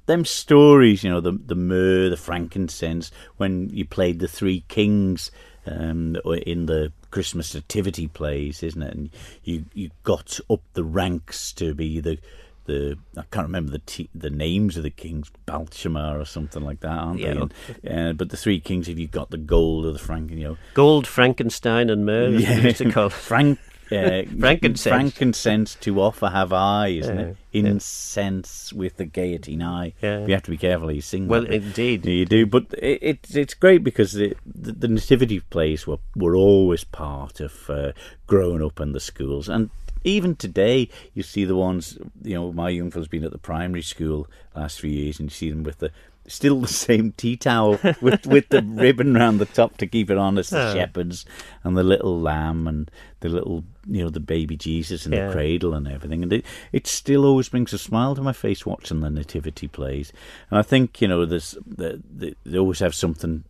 [0.08, 5.32] them stories, you know, the the myrrh, the frankincense, when you played the Three Kings
[5.66, 6.16] um,
[6.46, 8.94] in the Christmas nativity plays, isn't it?
[8.94, 9.10] And
[9.44, 12.20] you you got up the ranks to be the
[12.66, 16.82] the I can't remember the t- the names of the kings, Balshamar or something like
[16.82, 17.34] that, aren't Yeah.
[17.34, 17.90] they?
[17.90, 20.44] And, uh, but the three kings, if you got the gold or the franken, you
[20.44, 23.10] know, Gold, Frankenstein, and myrrh, as we used to call.
[23.10, 23.60] Frank.
[23.92, 24.84] Uh, Frankincense.
[24.84, 27.38] frankincense to offer have I, isn't it?
[27.52, 27.70] Yeah, yeah.
[27.70, 29.94] Incense with the gaiety nigh.
[30.02, 30.26] Yeah.
[30.26, 31.28] You have to be careful you sing.
[31.28, 32.06] Well, that indeed.
[32.06, 36.36] You do, but it, it's it's great because the, the, the nativity plays were were
[36.36, 37.92] always part of uh,
[38.28, 39.70] growing up in the schools, and
[40.04, 41.98] even today you see the ones.
[42.24, 45.36] You know, my young fellow's been at the primary school last few years, and you
[45.36, 45.92] see them with the
[46.28, 50.18] still the same tea towel with with the ribbon round the top to keep it
[50.18, 50.74] on as the Oh.
[50.74, 51.26] shepherds
[51.64, 55.28] and the little lamb and the little you know the baby Jesus in Yeah.
[55.28, 58.66] the cradle and everything and it it still always brings a smile to my face
[58.66, 60.12] watching the nativity plays
[60.50, 63.44] and I think you know there's the, the, they always have something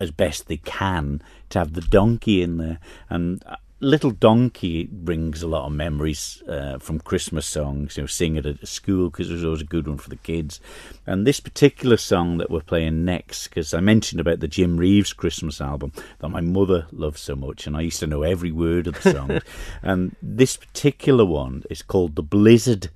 [0.00, 2.78] as best they can to have the donkey in there
[3.10, 8.06] and uh, little donkey brings a lot of memories uh, from christmas songs you know
[8.06, 10.60] sing it at school because it was always a good one for the kids.
[11.04, 15.12] And this particular song that we're playing next because i mentioned about the jim reeves
[15.12, 18.86] christmas album that my mother loved so much and i used to know every word
[18.86, 19.40] of the song.
[19.82, 22.90] And this particular one is called the blizzard.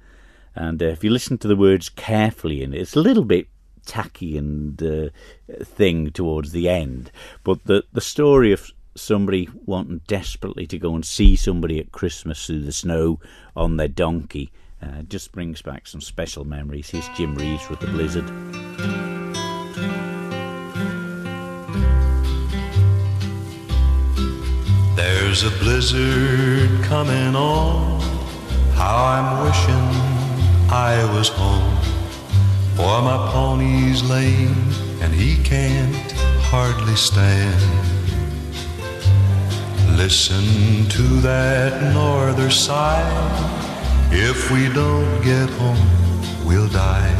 [0.55, 3.49] And uh, if you listen to the words carefully in it, it's a little bit
[3.85, 5.09] tacky and uh,
[5.65, 7.11] thing towards the end.
[7.45, 12.47] But the the story of somebody wanting desperately to go and see somebody at Christmas
[12.47, 13.21] through the snow
[13.55, 14.51] on their donkey
[14.83, 16.91] uh, just brings back some special memories.
[16.91, 18.27] Here's Jim Reeves with the Blizzard.
[24.97, 28.01] There's a blizzard coming on.
[28.75, 31.77] How I'm wishing I was home.
[32.77, 34.71] For my pony's lame
[35.01, 37.96] and he can't hardly stand.
[39.97, 43.03] Listen to that norther sigh.
[44.13, 47.17] If we don't get home, we'll die.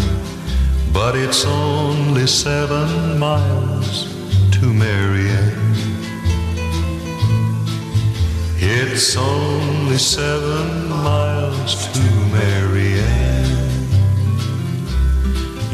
[0.93, 4.15] But it's only seven miles
[4.59, 5.77] to Mary Ann.
[8.59, 13.89] It's only seven miles to Mary Ann.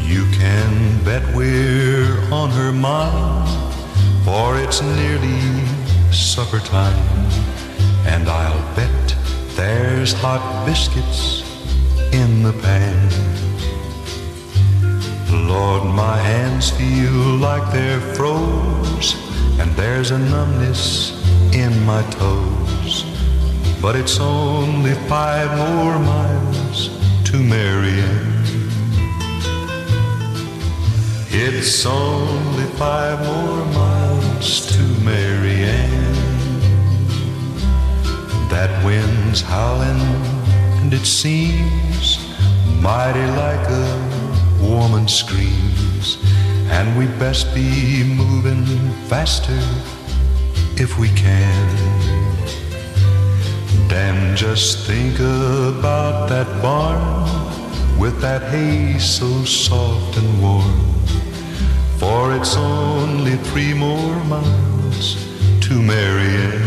[0.01, 3.49] You can bet we're on her mind,
[4.23, 5.82] for it's nearly
[6.13, 6.97] supper time.
[8.05, 9.15] And I'll bet
[9.55, 11.43] there's hot biscuits
[12.13, 13.09] in the pan.
[15.47, 19.15] Lord, my hands feel like they're froze,
[19.59, 21.11] and there's a numbness
[21.53, 23.03] in my toes.
[23.81, 26.89] But it's only five more miles
[27.25, 28.33] to Mary Ann.
[31.29, 35.82] It's only five more miles to Mary Ann.
[38.63, 39.99] That wind's howling,
[40.79, 42.17] and it seems
[42.81, 43.89] mighty like a
[44.61, 46.17] woman screams.
[46.71, 48.63] And we'd best be moving
[49.09, 49.59] faster
[50.81, 51.67] if we can.
[53.89, 57.03] Dan, just think about that barn
[57.99, 60.79] with that hay so soft and warm.
[61.97, 65.17] For it's only three more miles
[65.67, 66.62] to Mary Ann.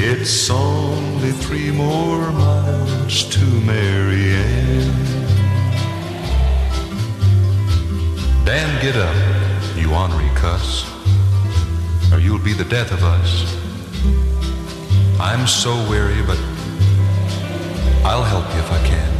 [0.00, 4.94] It's only three more miles to Mary Ann.
[8.44, 9.12] Dan, get up,
[9.76, 10.86] you ornery cuss,
[12.12, 13.44] or you'll be the death of us.
[15.18, 16.38] I'm so weary, but
[18.06, 19.12] I'll help you if I can.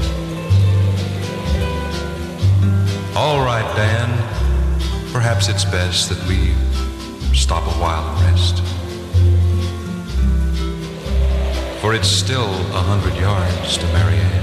[3.16, 4.16] All right, Dan.
[5.12, 6.54] Perhaps it's best that we
[7.34, 8.77] stop a while and rest.
[11.80, 14.38] For it's still a hundred yards to Mary Ann.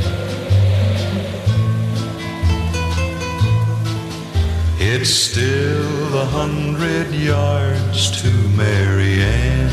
[4.80, 9.70] It's still a hundred yards to Mary Ann.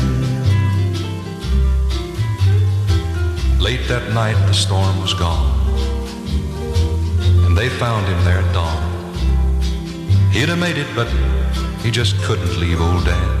[3.59, 5.49] Late that night, the storm was gone,
[7.45, 8.83] and they found him there at dawn.
[10.33, 11.07] He'd have made it, but
[11.81, 13.39] he just couldn't leave old Dan.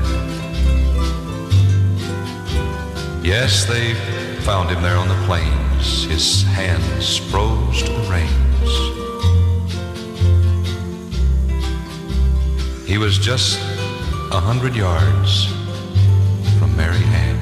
[3.23, 3.95] Yes, they
[4.43, 8.71] found him there on the plains, his hands froze to the reins.
[12.85, 13.57] He was just
[14.31, 15.45] a hundred yards
[16.59, 17.39] from Mary Ann.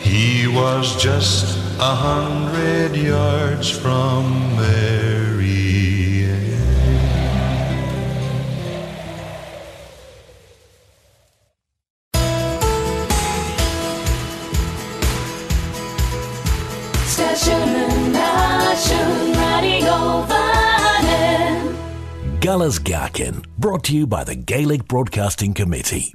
[0.00, 4.83] He was just a hundred yards from Mary
[22.54, 26.14] Galasgakin, brought to you by the Gaelic Broadcasting Committee.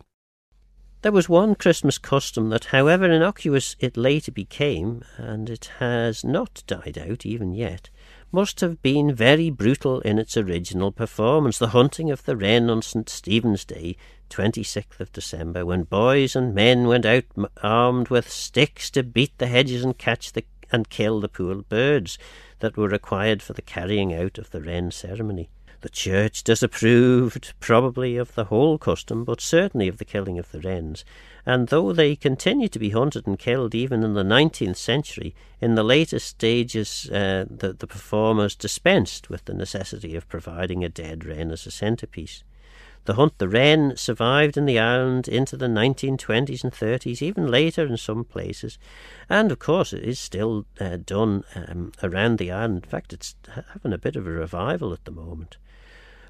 [1.01, 6.63] There was one Christmas custom that, however innocuous it later became, and it has not
[6.65, 7.89] died out even yet,
[8.31, 12.83] must have been very brutal in its original performance the hunting of the wren on
[12.83, 13.09] St.
[13.09, 13.97] Stephen's Day,
[14.29, 17.25] 26th of December, when boys and men went out
[17.61, 22.17] armed with sticks to beat the hedges and catch the and kill the poor birds
[22.59, 25.49] that were required for the carrying out of the wren ceremony.
[25.81, 30.59] The church disapproved probably of the whole custom, but certainly of the killing of the
[30.59, 31.05] wrens,
[31.45, 35.75] and though they continued to be hunted and killed even in the nineteenth century, in
[35.75, 41.23] the later stages uh, the, the performers dispensed with the necessity of providing a dead
[41.23, 42.43] wren as a centrepiece.
[43.05, 47.85] The hunt the wren survived in the island into the 1920s and 30s, even later
[47.85, 48.77] in some places,
[49.29, 52.83] and of course it is still uh, done um, around the island.
[52.83, 53.35] In fact, it's
[53.73, 55.55] having a bit of a revival at the moment.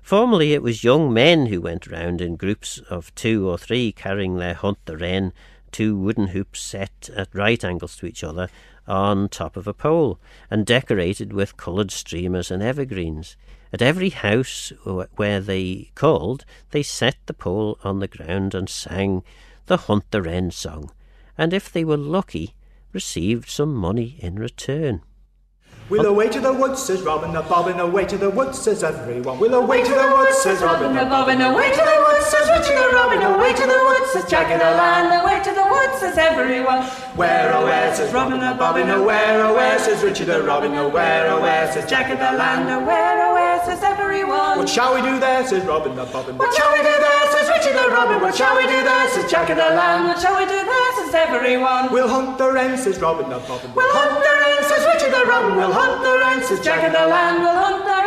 [0.01, 4.37] Formerly, it was young men who went round in groups of two or three carrying
[4.37, 5.33] their hunt the wren,
[5.71, 8.49] two wooden hoops set at right angles to each other
[8.87, 10.19] on top of a pole,
[10.49, 13.37] and decorated with coloured streamers and evergreens.
[13.71, 14.73] At every house
[15.15, 19.23] where they called, they set the pole on the ground and sang
[19.67, 20.91] the Hunt the Wren song,
[21.37, 22.55] and if they were lucky,
[22.91, 25.03] received some money in return.
[25.89, 29.39] We'll away to the woods, says Robin the Bobbin, away to the woods, says everyone.
[29.39, 32.75] We'll away to the woods, says Robin the Bobbin, away to the woods, says Richie
[32.75, 35.99] the Robin, away to the woods, says Jack of the Land, away to the woods,
[35.99, 36.83] says everyone.
[37.17, 41.31] Where, oh, where, says Robin the Bobbin, where, oh, where, says Richie the Robin, where,
[41.31, 44.59] oh, where, says Jack of the Land, where, oh, where, says everyone.
[44.59, 47.49] What shall we do there, says Robin the Bobbin, what shall we do there, says
[47.49, 50.37] Richie the Robin, what shall we do there, says Jack of the Land, what shall
[50.37, 51.91] we do there, says everyone.
[51.91, 55.25] We'll hunt the wren, says Robin the Bobbin, we'll hunt the wren, says Richie the
[55.25, 57.99] Robin, we'll hunt the says Jack of the Land, we'll hunt the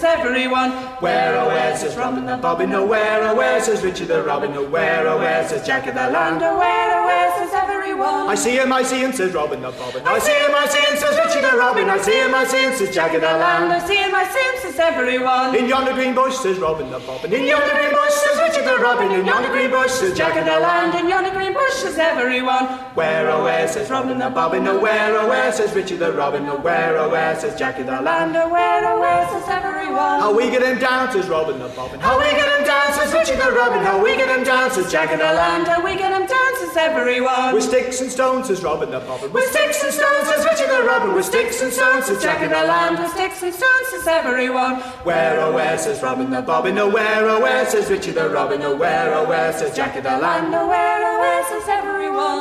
[0.00, 0.70] says everyone.
[1.00, 4.52] Where, oh, where, says Robin the Bobbin, oh, where, oh, where, says Richie the Robin,
[4.54, 8.28] oh, where, oh, where, says Jack of the Land, oh, where, oh, where, says everyone.
[8.28, 10.80] I see him, I see him, says Robin the Bobbin, I see him, I see
[10.80, 13.26] him, says Richie the Robin, I see him, I see him, says Jack of the
[13.26, 15.56] Land, I see him, I see him, says everyone.
[15.56, 18.76] In yonder green bush, says Robin the Bobbin, in yonder green bush, says Richie the
[18.76, 21.98] Robin, in yonder green bush, says Jack of the Land, in yonder green bush, says
[21.98, 22.66] everyone.
[22.96, 26.46] Where, oh, where, says Robin the Bobbin, oh, where, oh, where, says Richie the Robin,
[26.46, 30.20] oh, where, oh, where, says Jack of the Land, oh, where, oh, where, says everyone.
[30.20, 33.12] How we get him down, says Robin the Bobbin, how we get him down, says
[33.12, 35.96] Richie the Robin, how we get him down, says Jack of the Land, how we
[35.96, 37.54] get him down, says everyone.
[37.54, 40.82] With sticks and stones, says Robin the Bobbin, with sticks and stones, says Richie the
[40.82, 44.06] Robin, with sticks and stones, says Jack of the Land, with sticks and stones, says
[44.06, 44.76] everyone.
[45.06, 48.60] Where, oh, where, says Robin the Bobbin, oh, where, oh, where, says Richie the Robin,
[48.62, 51.69] oh, where, oh, where, says Jack of the Land, oh, where, oh, where, says.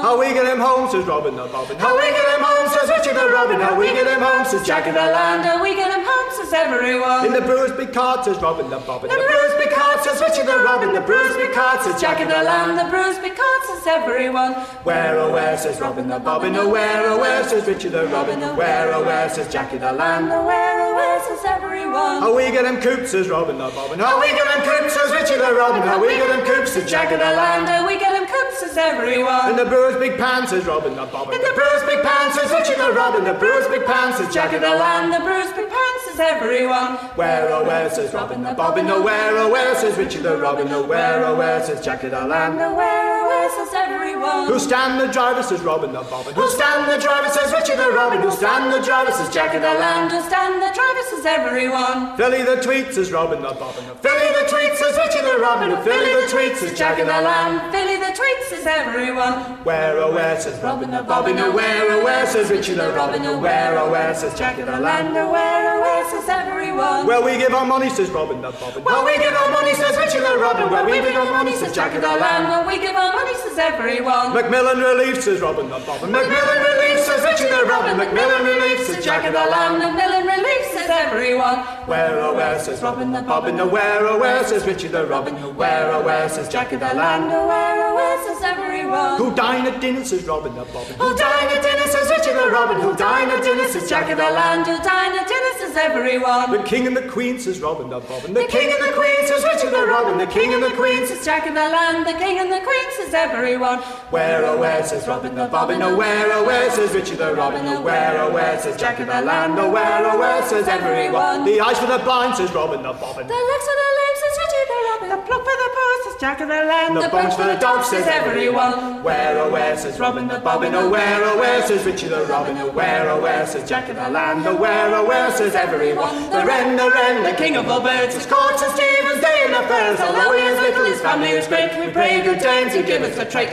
[0.02, 2.90] How we get him home, says Robin the Bobbin, how we get him home, says
[2.90, 5.76] Richie the Robin, how we get him home, says Jack of the Land, how we
[5.76, 7.26] get him home, says everyone.
[7.26, 10.48] In the brewer's big cart, says Robin the Bobbin, the brewer's big cart, says Richie
[10.48, 13.59] the Robin, the brewer's big cart, says Jack of the Land, the brewer's big cart,
[13.70, 14.54] says everyone.
[14.84, 18.42] Where, oh, where, says Robin the Bobbin, oh, where, oh, where, says Richie the Robin,
[18.44, 22.22] oh, where, oh, where, says Jack of the Land, oh, where, oh, where, says everyone.
[22.22, 25.12] How we get him coops, says Robin the Bobbin, how we get him coops, says
[25.12, 28.00] Richie the Robin, how we get him coops, says Jack of the Land, how we
[28.00, 29.52] get him coops, says everyone.
[29.52, 32.52] In the brewer's big pan, says Robin the Bobbin, in the brewer's big pan, says
[32.52, 35.70] Richie the Robin, the brewer's big pan, says Jack of the Land, the brewer's big
[35.70, 36.98] pan, says everyone.
[37.20, 40.68] Where, oh, where, says Robin the Bobbin, oh, where, oh, where, says Richie the Robin,
[40.72, 44.48] oh, where, oh, where, says Jack of the Land, oh, where, where, everyone.
[44.48, 47.92] Who stand the driver, says Robin the Bobbin, who stand the driver, says Richie the
[47.92, 51.26] Robin, who stand the driver, says Jack of the Land, who stand the driver, says
[51.26, 52.18] everyone.
[52.18, 56.14] Philly the tweet, says Robin the Bobbin, Philly the tweet, says Richie the Robin, Philly
[56.22, 59.64] the tweet, says Jack of the Land, Philly the tweet, says everyone.
[59.64, 63.26] Where, oh, where, says Robin the Bobbin, oh, where, oh, where, says Richie the Robin,
[63.26, 67.06] oh, where, oh, where, says Jack of the Land, oh, where, oh, where, says everyone.
[67.06, 69.96] Where we give our money, says Robin the Bobbin, where we give our money, says
[69.98, 72.82] Richie the Robin, where we give our money, says Jack of the Land, where we
[72.82, 74.34] give our says everyone.
[74.34, 79.04] Macmillan relief, says Robin the Bobbin, Macmillan relief, says Richie the Robin, Macmillan relief, says
[79.04, 81.60] Jack of the Land, Macmillan relief, says everyone.
[81.88, 85.34] Where, oh, where, says Robin the Bobbin, oh, where, oh, where, says Richie the Robin,
[85.56, 89.18] where, oh, where, says Jack of the Land, oh, where, oh, where, says everyone.
[89.18, 90.96] Who Who'll dine at dinner, says Robin the Bobbin.
[90.98, 92.82] Who'll dine at dinner, says Richard the Robin.
[92.82, 94.66] Who'll dine at dinner, says Jack of the Land.
[94.66, 96.50] Who'll dine at dinner, says everyone.
[96.50, 98.34] The king and the queen, says Robin the Bobbin.
[98.34, 100.18] The king and the queen, says Richard the Robin.
[100.18, 102.88] The king and the queen, says Jack of the land, the king and the queen,
[102.98, 103.80] says everyone.
[104.10, 105.82] Where, oh, where, says Robin the Bobbin.
[105.82, 107.66] Oh, where, oh, where, says Richard the Robin.
[107.66, 109.60] Oh, where, oh, where, says Jack of the Land.
[109.60, 111.46] Oh, where, oh, where, says everyone.
[111.46, 113.28] The eyes for the blind, says Robin the Bobbin.
[113.28, 115.10] The legs for the lame, says Richard the robin.
[115.10, 116.96] The pluck for the paws, says Jack of the Land.
[116.98, 119.04] The bones for the dogs, says everyone.
[119.04, 120.74] Where, oh, where, says Robin the Bobbin.
[120.76, 122.58] Oh, where, oh, where, says Richard the Robin.
[122.58, 124.46] Oh, where, oh, where, says Jack of the Land.
[124.46, 126.30] Oh, where, oh, where, says everyone.
[126.30, 128.72] The wren, the wren, the king of all birds, is caught St.
[128.72, 130.00] Stephen's Day in the fairs.
[130.00, 131.70] Although he is little, his family is great.
[131.80, 133.50] We pray good dames, he give us the trait.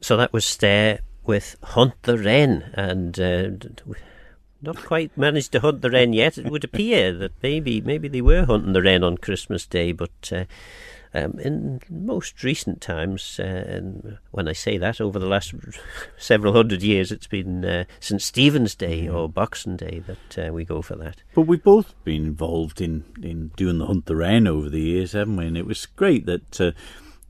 [0.00, 3.94] So that was Stare with Hunt the Wren, and uh, d- d-
[4.62, 6.38] not quite managed to hunt the wren yet.
[6.38, 10.32] It would appear that maybe maybe they were hunting the wren on Christmas Day, but
[10.32, 10.44] uh,
[11.14, 15.54] um, in most recent times, uh, and when I say that, over the last
[16.18, 20.64] several hundred years, it's been uh, St Stephen's Day or Boxing Day that uh, we
[20.64, 21.22] go for that.
[21.34, 25.12] But we've both been involved in, in doing the Hunt the Wren over the years,
[25.12, 25.46] haven't we?
[25.46, 26.60] And it was great that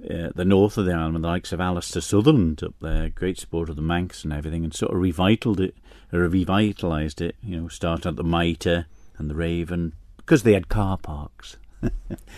[0.04, 3.68] uh, the north of the island, the likes of Alistair Sutherland up there, great support
[3.70, 5.76] of the Manx and everything, and sort of revitalized it,
[6.12, 8.86] or revitalised it, you know, starting at the Mitre
[9.18, 11.56] and the Raven, because they had car parks.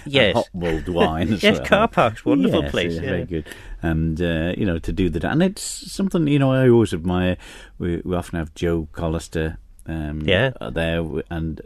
[0.07, 0.35] Yes.
[0.35, 1.67] hot mulled wine as Yes, well.
[1.67, 3.09] car parks, wonderful Yes, place, yeah, yeah.
[3.09, 3.47] very good.
[3.83, 7.37] And uh, you know, to do that, and it's something you know I always admire.
[7.79, 9.57] We we often have Joe Collister,
[9.87, 10.53] um, Yeah.
[10.61, 11.61] uh, there, and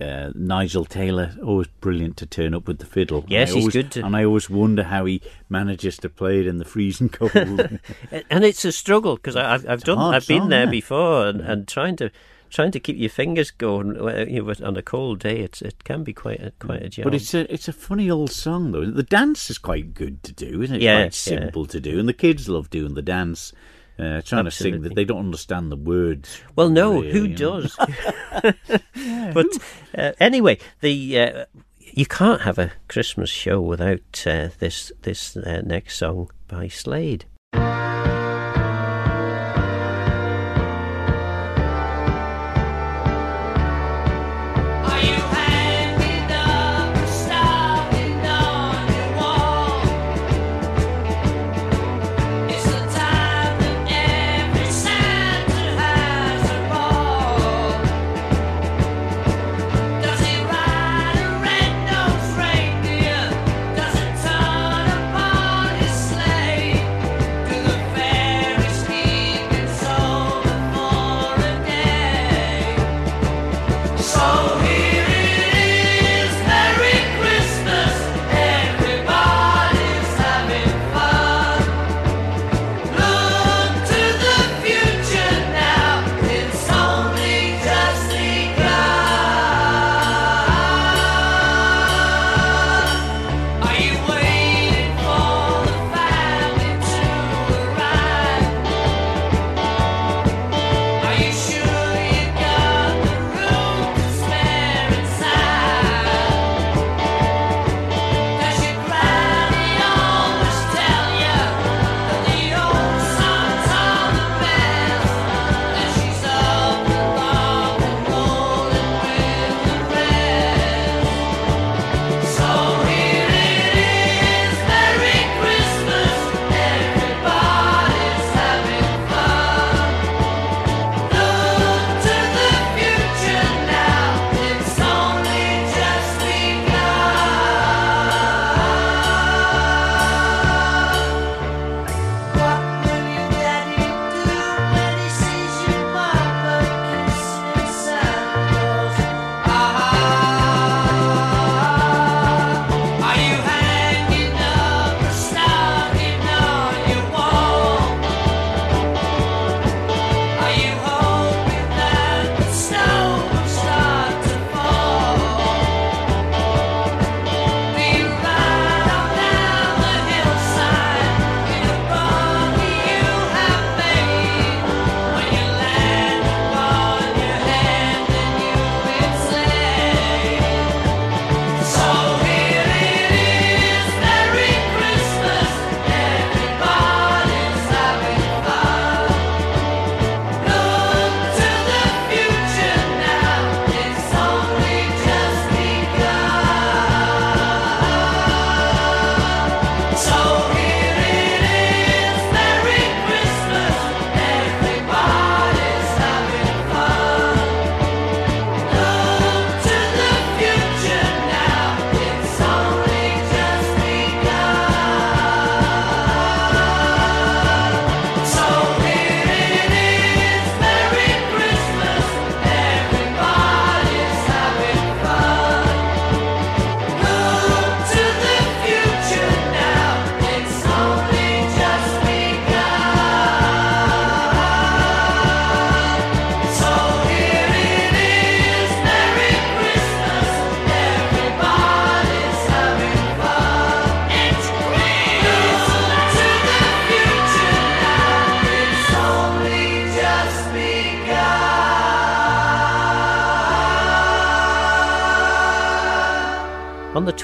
[0.00, 3.24] uh, Nigel Taylor, always brilliant to turn up with the fiddle.
[3.28, 6.46] Yes, I he's good to- and I always wonder how he manages to play it
[6.46, 7.32] in the freezing cold.
[8.30, 10.70] And it's a struggle because I've I've done hard I've been there yeah.
[10.70, 12.10] before and, and trying to
[12.50, 13.96] trying to keep your fingers going
[14.28, 17.04] you know, on a cold day it's it can be quite a, quite a job.
[17.04, 18.84] But it's a it's a funny old song though.
[18.84, 20.82] The dance is quite good to do, isn't it?
[20.82, 21.40] Yeah, quite yeah.
[21.40, 23.52] simple to do, and the kids love doing the dance.
[23.98, 26.42] Uh, trying to sing that they don't understand the words.
[26.54, 27.76] well, no, really, who does?
[29.32, 29.46] but
[29.96, 31.44] uh, anyway, the uh,
[31.80, 37.24] you can't have a Christmas show without uh, this this uh, next song by Slade.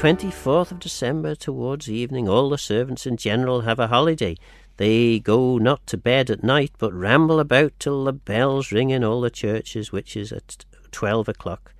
[0.03, 4.37] 24th of December, towards evening, all the servants in general have a holiday.
[4.77, 9.05] They go not to bed at night, but ramble about till the bells ring in
[9.05, 11.73] all the churches, which is at twelve o'clock.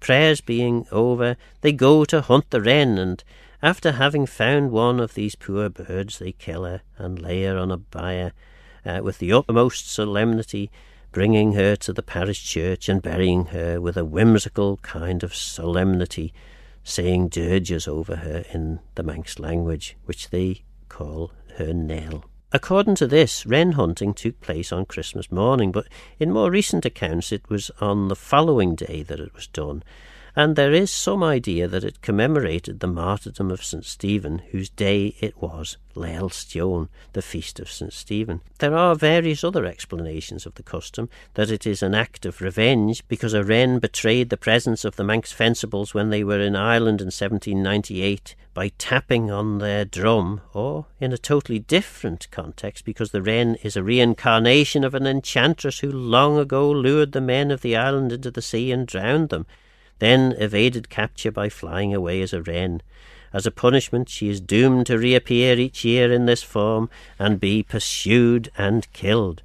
[0.00, 3.22] Prayers being over, they go to hunt the wren, and
[3.62, 7.70] after having found one of these poor birds, they kill her and lay her on
[7.70, 8.32] a bier
[8.84, 10.68] uh, with the utmost solemnity,
[11.12, 16.34] bringing her to the parish church and burying her with a whimsical kind of solemnity,
[16.88, 22.24] saying dirges over her in the Manx language, which they call her Nell.
[22.50, 25.86] According to this, wren hunting took place on Christmas morning, but
[26.18, 29.82] in more recent accounts it was on the following day that it was done,
[30.38, 33.84] and there is some idea that it commemorated the martyrdom of St.
[33.84, 37.92] Stephen, whose day it was, Laa'l Steaoin, the feast of St.
[37.92, 38.40] Stephen.
[38.60, 43.02] There are various other explanations of the custom, that it is an act of revenge
[43.08, 47.00] because a wren betrayed the presence of the Manx Fencibles when they were in Ireland
[47.00, 53.22] in 1798 by tapping on their drum, or in a totally different context because the
[53.22, 57.74] wren is a reincarnation of an enchantress who long ago lured the men of the
[57.74, 59.44] island into the sea and drowned them
[59.98, 62.82] then evaded capture by flying away as a wren.
[63.32, 66.88] As a punishment, she is doomed to reappear each year in this form
[67.18, 69.42] and be pursued and killed.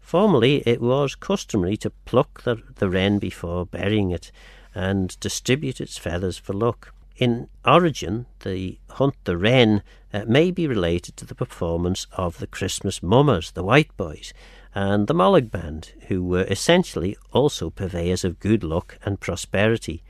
[0.00, 4.30] Formerly, it was customary to pluck the, the wren before burying it
[4.74, 6.94] and distribute its feathers for luck.
[7.16, 9.82] In origin, the hunt the wren
[10.12, 14.32] uh, may be related to the performance of the Christmas mummers, the White Boys,
[14.76, 20.02] and the Mollag Band, who were essentially also purveyors of good luck and prosperity.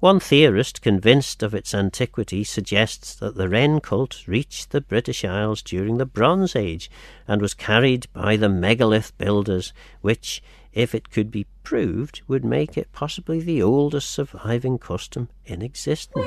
[0.00, 5.62] One theorist, convinced of its antiquity, suggests that the wren cult reached the British Isles
[5.62, 6.90] during the Bronze Age
[7.28, 10.42] and was carried by the megalith builders, which,
[10.72, 16.26] if it could be proved, would make it possibly the oldest surviving custom in existence.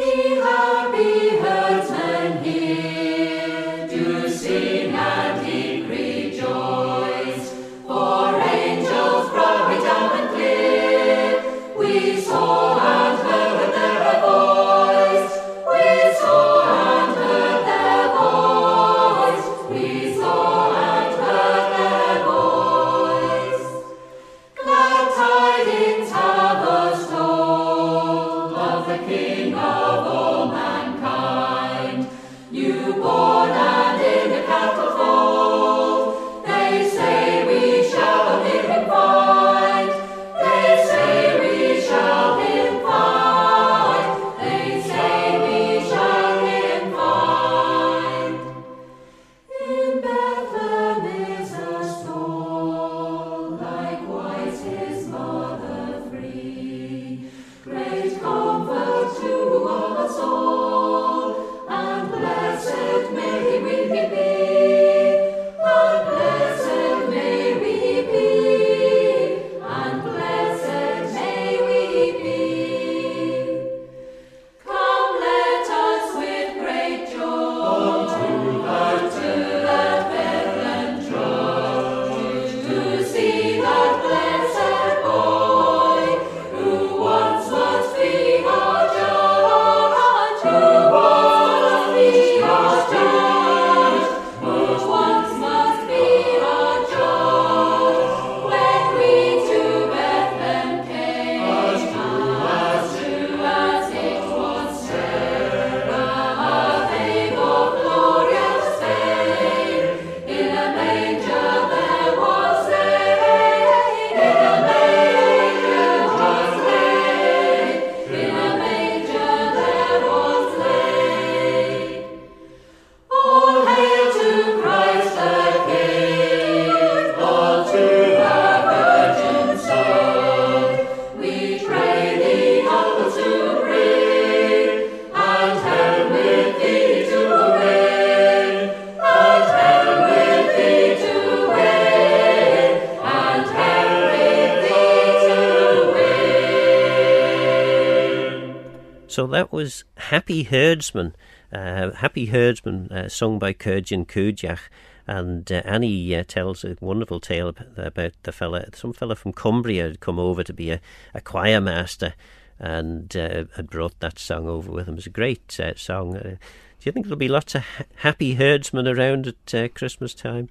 [149.61, 151.15] Was Happy Herdsman,
[151.53, 154.57] uh, Happy Herdsman, uh, sung by Caarjyn Cooidjagh.
[155.05, 159.83] And uh, Annie uh, tells a wonderful tale about the fella, some fella from Cumbria
[159.83, 160.81] had come over to be a,
[161.13, 162.15] a choir master
[162.57, 164.95] and uh, had brought that song over with him.
[164.95, 166.17] It was a great uh, song.
[166.17, 166.37] Uh, do
[166.81, 170.49] you think there'll be lots of ha- happy herdsmen around at uh, Christmas time?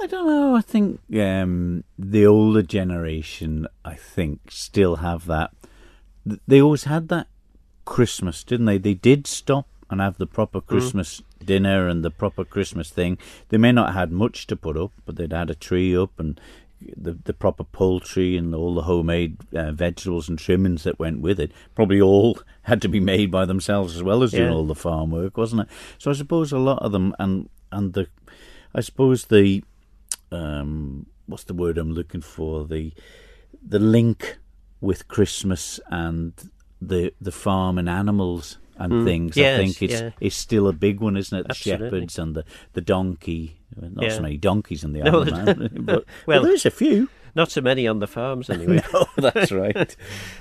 [0.00, 0.56] I don't know.
[0.56, 5.50] I think um, the older generation, I think, still have that.
[6.24, 7.26] They always had that
[7.84, 8.78] Christmas, didn't they?
[8.78, 10.66] They did stop and have the proper Mm.
[10.66, 13.18] Christmas dinner and the proper Christmas thing.
[13.48, 16.18] They may not have had much to put up, but they'd had a tree up
[16.18, 16.40] and
[16.96, 21.38] the the proper poultry and all the homemade uh, vegetables and trimmings that went with
[21.38, 21.52] it.
[21.76, 24.54] Probably all had to be made by themselves as well as doing Yeah.
[24.54, 25.68] all the farm work, wasn't it?
[25.98, 28.08] So I suppose a lot of them and and the
[28.74, 29.62] I suppose the
[30.30, 32.92] um what's the word I'm looking for the
[33.66, 34.38] the link
[34.80, 36.32] with Christmas and
[36.88, 39.04] the the farm and animals and Mm.
[39.04, 39.36] things.
[39.36, 40.10] Yes, I think it's yeah.
[40.20, 41.42] it's still a big one, isn't it?
[41.44, 41.86] The Absolutely.
[41.88, 43.56] shepherds and the the donkey.
[43.80, 44.10] Not Yeah.
[44.16, 47.08] so many donkeys in the No, island, but well, well- there's a few.
[47.34, 48.82] Not so many on the farms anyway.
[48.92, 49.72] No, that's right.
[49.74, 49.96] But,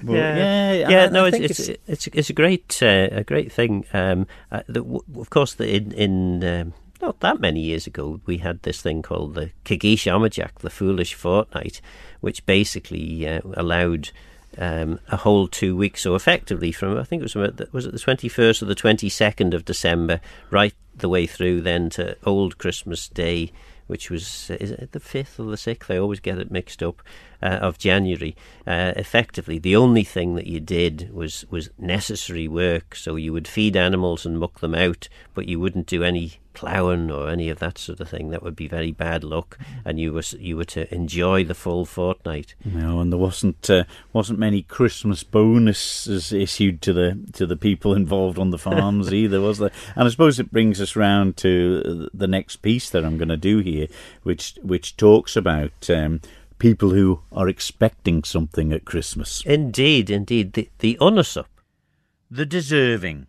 [0.05, 1.05] yeah, yeah, yeah.
[1.05, 3.85] I- no, I it's, it's it's it's a great uh, a great thing.
[3.93, 8.19] Um, uh, the, w- of course, the, in in um, not that many years ago,
[8.25, 11.79] we had this thing called the Kegeesh Ommidjagh, the Foolish Fortnight,
[12.19, 14.11] which basically uh, allowed.
[14.57, 17.93] Um, a whole two weeks, so effectively from I think it was the, was it
[17.93, 22.17] the twenty first or the twenty second of December, right the way through then to
[22.25, 23.53] Old Christmas Day,
[23.87, 25.89] which was is it the fifth or the sixth?
[25.89, 27.01] I always get it mixed up.
[27.43, 28.35] Uh, of January,
[28.67, 32.95] uh, effectively, the only thing that you did was was necessary work.
[32.95, 37.09] So you would feed animals and muck them out, but you wouldn't do any ploughing
[37.09, 38.29] or any of that sort of thing.
[38.29, 41.85] That would be very bad luck, and you were you were to enjoy the full
[41.85, 42.55] fortnight.
[42.63, 47.93] No, and there wasn't uh, wasn't many Christmas bonuses issued to the to the people
[47.93, 49.71] involved on the farms either, was there?
[49.95, 53.37] And I suppose it brings us round to the next piece that I'm going to
[53.37, 53.87] do here,
[54.23, 56.21] which which talks about um,
[56.61, 59.41] people who are expecting something at Christmas.
[59.47, 61.47] Indeed, indeed, the the unusup.
[62.29, 63.25] The deserving.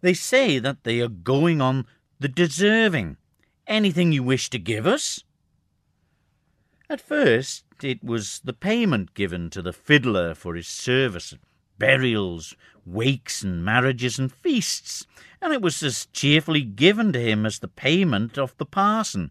[0.00, 1.86] They say that they are going on
[2.18, 3.18] the deserving.
[3.68, 5.22] Anything you wish to give us?
[6.88, 11.38] At first, it was the payment given to the fiddler for his service at
[11.78, 15.06] burials, wakes, and marriages and feasts,
[15.40, 19.30] and it was as cheerfully given to him as the payment of the parson.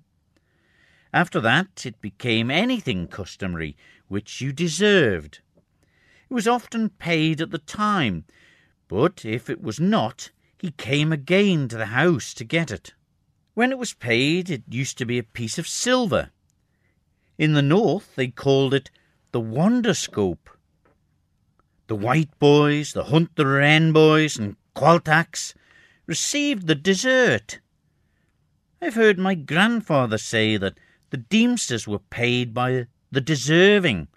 [1.11, 3.75] After that, it became anything customary
[4.07, 5.39] which you deserved.
[6.29, 8.25] It was often paid at the time,
[8.87, 10.29] but if it was not,
[10.59, 12.93] he came again to the house to get it.
[13.55, 16.29] When it was paid, it used to be a piece of silver.
[17.37, 18.91] In the north, they called it
[19.31, 20.49] the wonder scope.
[21.87, 25.55] The white boys, the hunt the wren boys, and Qualtaghs
[26.05, 27.59] received the dessert.
[28.81, 30.79] I've heard my grandfather say that
[31.09, 34.07] the Deemsters were paid by the deserving.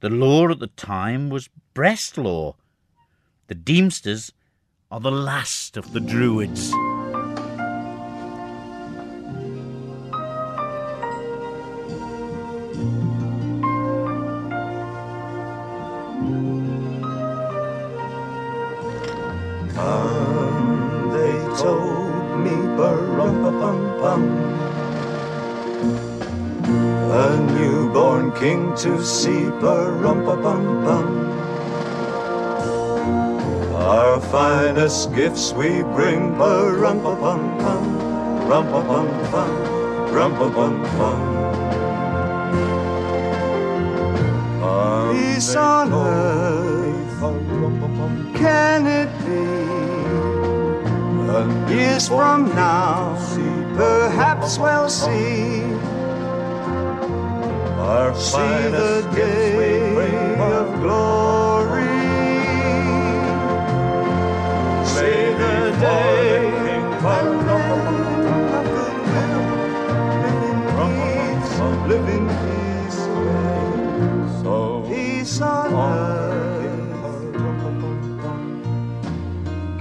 [0.00, 2.56] The law at the time was breast law.
[3.48, 4.32] The Deemsters
[4.90, 6.70] are the last of the Druids.
[19.74, 24.73] Come, they told me, bum
[27.12, 31.06] A newborn king to see, bum bum
[33.74, 38.04] Our finest gifts we bring, bum bum bum
[38.48, 38.86] rum bum
[39.30, 39.48] bum
[40.12, 41.44] rum bum bum
[45.12, 47.20] Peace on earth,
[48.34, 49.44] can it be?
[51.74, 53.16] Years from now,
[53.76, 55.73] perhaps we'll see.
[57.84, 61.84] Our see the day of glory.
[64.88, 69.44] See the day when men of goodwill
[70.24, 72.08] live in peace, live
[72.46, 73.00] peace.
[74.40, 74.54] So
[74.88, 76.64] peace on earth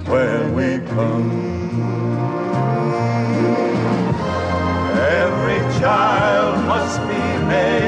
[0.09, 1.29] when we come.
[5.23, 7.82] Every child must be made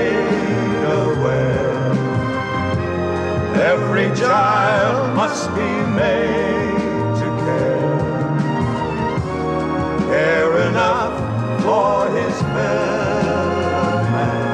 [3.65, 5.71] Every child must be
[6.01, 7.97] made to care.
[10.11, 11.15] Care enough
[11.63, 14.53] for his fellow man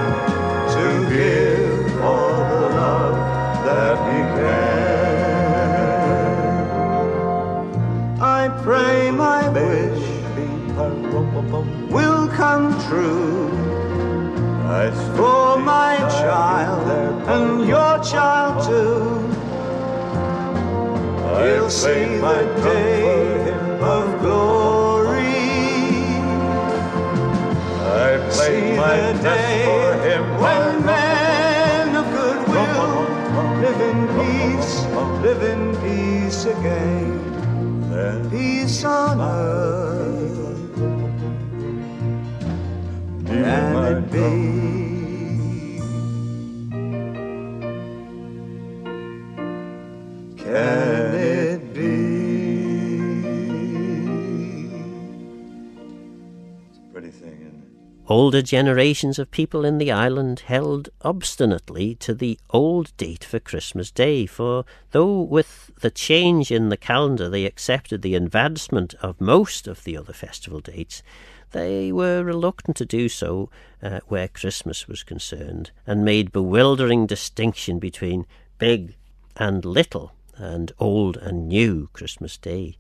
[0.75, 3.17] to give all the love
[3.65, 4.81] that he can.
[8.21, 10.03] I pray my wish
[11.91, 13.49] will come true
[15.17, 15.30] for my
[21.71, 23.49] see the day
[23.79, 25.19] of glory.
[27.79, 33.07] I see the day when men of goodwill
[33.61, 34.73] live in peace,
[35.23, 37.09] live in peace again.
[38.29, 40.75] Peace on earth,
[43.27, 44.70] can it be?
[58.31, 63.91] Older generations of people in the island held obstinately to the old date for Christmas
[63.91, 69.67] Day, for though with the change in the calendar they accepted the advancement of most
[69.67, 71.03] of the other festival dates,
[71.51, 73.49] they were reluctant to do so
[73.83, 78.25] uh, where Christmas was concerned, and made bewildering distinction between
[78.57, 78.95] big
[79.35, 82.77] and little, and old and new Christmas Day.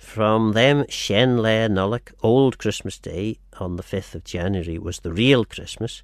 [0.00, 5.12] From them, Shenn Laa Nollick, Old Christmas Day on the 5th of January was the
[5.12, 6.02] real Christmas.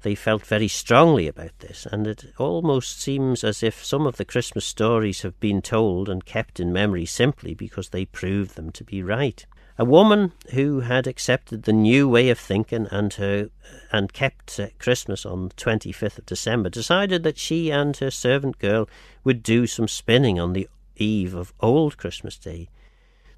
[0.00, 4.24] They felt very strongly about this, and it almost seems as if some of the
[4.24, 8.82] Christmas stories have been told and kept in memory simply because they proved them to
[8.82, 9.44] be right.
[9.78, 13.50] A woman who had accepted the new way of thinking and her
[13.92, 18.58] and kept uh, Christmas on the 25th of December decided that she and her servant
[18.58, 18.88] girl
[19.22, 22.68] would do some spinning on the eve of Old Christmas Day.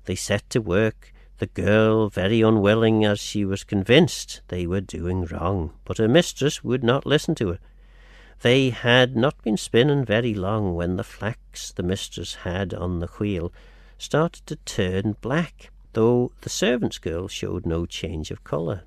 [0.06, 5.24] They set to work, the girl very unwilling as she was convinced they were doing
[5.26, 7.58] wrong, but her mistress would not listen to her.
[8.42, 13.08] They had not been spinning very long when the flax the mistress had on the
[13.18, 13.52] wheel
[13.98, 18.82] started to turn black, though the servant's girl showed no change of colour.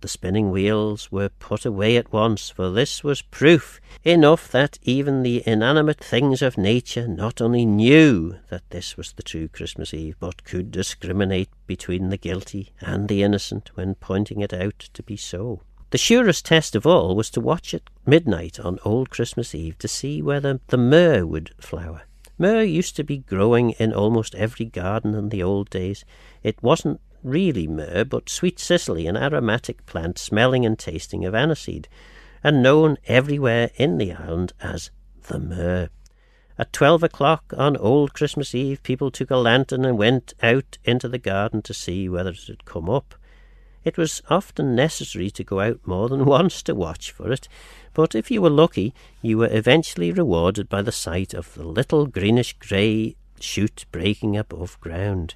[0.00, 5.22] The spinning wheels were put away at once, for this was proof enough that even
[5.22, 10.16] the inanimate things of nature not only knew that this was the true Christmas Eve,
[10.18, 15.18] but could discriminate between the guilty and the innocent when pointing it out to be
[15.18, 15.60] so.
[15.90, 19.88] The surest test of all was to watch at midnight on Old Christmas Eve to
[19.88, 22.04] see whether the myrrh would flower.
[22.38, 26.06] Myrrh used to be growing in almost every garden in the old days.
[26.42, 31.86] It wasn't really myrrh, but sweet cicely, an aromatic plant smelling and tasting of aniseed,
[32.42, 34.90] and known everywhere in the island as
[35.28, 35.88] the myrrh.
[36.58, 41.08] At twelve o'clock on Old Christmas Eve, people took a lantern and went out into
[41.08, 43.14] the garden to see whether it had come up.
[43.82, 47.48] It was often necessary to go out more than once to watch for it,
[47.94, 52.06] but if you were lucky, you were eventually rewarded by the sight of the little
[52.06, 55.34] greenish grey shoot breaking above ground,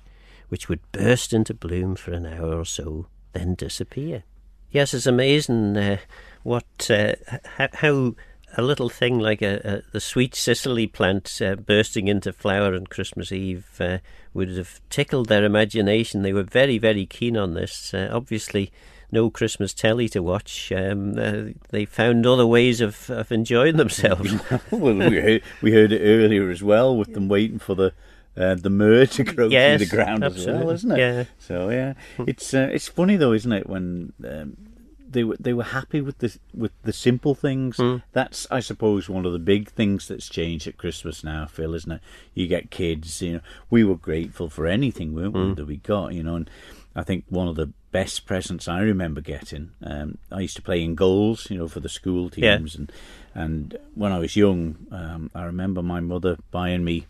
[0.48, 4.24] which would burst into bloom for an hour or so, then disappear.
[4.70, 5.98] Yes, it's amazing uh,
[6.42, 7.14] what uh,
[7.58, 8.14] h- how
[8.56, 12.86] a little thing like a, a the sweet cicely plant uh, bursting into flower on
[12.86, 13.98] Christmas Eve uh,
[14.32, 16.22] would have tickled their imagination.
[16.22, 17.92] They were very, very keen on this.
[17.94, 18.72] Uh, obviously,
[19.10, 20.72] no Christmas telly to watch.
[20.72, 24.34] Um, uh, they found other ways of, of enjoying themselves.
[24.70, 27.92] well, we heard, we heard it earlier as well with them waiting for the
[28.36, 30.98] uh, the myrrh to grow Yes, through the ground as well, isn't it?
[30.98, 31.24] Yeah.
[31.38, 31.94] So yeah,
[32.26, 33.68] it's uh, it's funny though, isn't it?
[33.68, 34.56] When um,
[35.08, 37.76] they were they were happy with the with the simple things.
[37.76, 37.96] Hmm.
[38.12, 41.92] That's I suppose one of the big things that's changed at Christmas now, Phil, isn't
[41.92, 42.00] it?
[42.34, 43.22] You get kids.
[43.22, 43.40] You know,
[43.70, 45.48] we were grateful for anything, weren't Hmm.
[45.50, 46.14] we, that we got.
[46.14, 46.50] You know, and
[46.96, 49.70] I think one of the best presents I remember getting.
[49.82, 52.56] Um, I used to play in goals, you know, for the school Yeah.
[52.56, 52.90] teams, and
[53.36, 57.06] and when I was young, um, I remember my mother buying me.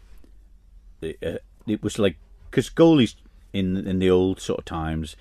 [1.23, 2.17] Uh, it was like
[2.51, 3.15] because goalies
[3.53, 5.17] in in the old sort of times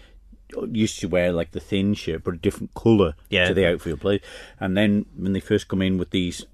[0.72, 3.48] used to wear like the thin shirt but a different colour Yeah.
[3.48, 4.22] to the outfield players,
[4.60, 6.46] and then when they first come in with these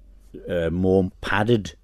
[0.48, 1.74] uh, more padded.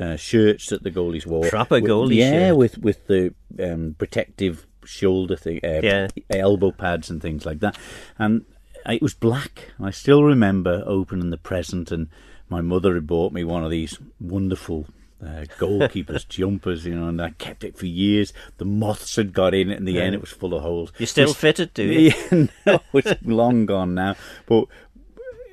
[0.00, 2.56] Uh, shirts that the goalies wore, Proper With- goalie yeah, shirt.
[2.56, 6.08] with with the um, protective shoulder thing, uh, Yeah.
[6.30, 7.76] elbow pads and things like that.
[8.18, 8.46] And
[8.88, 9.70] it was black.
[9.78, 12.08] I still remember opening the present, and
[12.48, 14.86] my mother had bought me one of these wonderful
[15.22, 18.32] uh, goalkeepers jumpers, you know, and I kept it for years.
[18.58, 20.92] The moths had got in it, in the end, it was full of holes.
[20.98, 22.12] You still It's- fitted, do you?
[22.32, 24.16] Yeah, no, it's long gone now.
[24.46, 24.64] But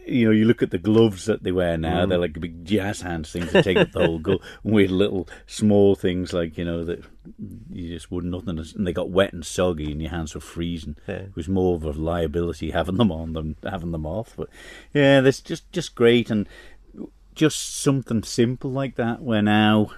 [0.08, 2.10] you know, you look at the gloves that they wear now; Mm.
[2.10, 5.94] they're like big jazz hands things that take up the whole we had little small
[5.94, 7.04] things like you know that
[7.72, 10.96] you just would nothing, and they got wet and soggy, and your hands were freezing.
[11.08, 11.16] Yeah.
[11.16, 14.34] It was more of a liability having them on than having them off.
[14.36, 14.50] But
[14.96, 16.50] yeah, that's just just great, and
[17.35, 19.22] just something simple like that.
[19.22, 19.91] Where now.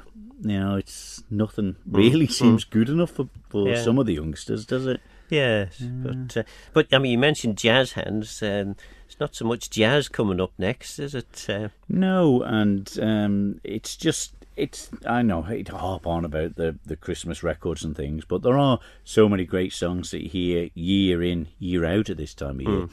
[0.44, 3.76] You know, it's nothing really seems good enough for, for Mm.
[3.76, 3.84] Yeah.
[3.84, 5.00] some of the youngsters, does it?
[5.30, 6.44] Yes, but uh,
[6.74, 8.42] but I mean, you mentioned jazz hands.
[8.42, 8.76] Um,
[9.06, 11.46] it's not so much jazz coming up next, is it?
[11.48, 16.56] Uh, No, and um, it's just it's I know I hate to harp on about
[16.56, 20.30] the the Christmas records and things, but there are so many great songs that you
[20.30, 22.88] hear year in year out at this time of year,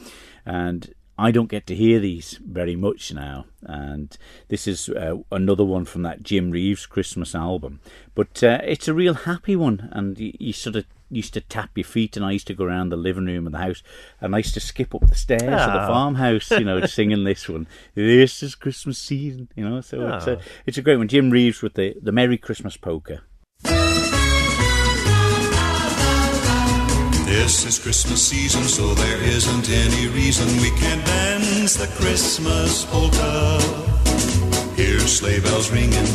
[0.45, 4.17] and I don't get to hear these very much now, and
[4.49, 7.81] this is uh, another one from that Jim Reeves Christmas album.
[8.15, 11.71] But uh, it's a real happy one, and you, you sort of used to tap
[11.75, 13.83] your feet, and I used to go around the living room of the house,
[14.21, 15.87] and I used to skip up the stairs of the Ah.
[15.89, 17.67] farmhouse, you know, singing this one.
[17.97, 19.81] This is Christmas season, you know.
[19.81, 20.33] So it's Ah.
[20.33, 21.09] a it's a great one.
[21.09, 23.23] Jim Reeves with the the Merry Christmas polka.
[27.29, 33.61] This is Christmas season, so there isn't any reason we can't dance the Christmas polka.
[34.75, 36.09] Hear sleigh bells ringing,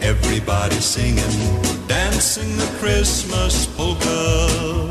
[0.00, 1.34] everybody singing,
[1.86, 4.90] dancing the Christmas polka.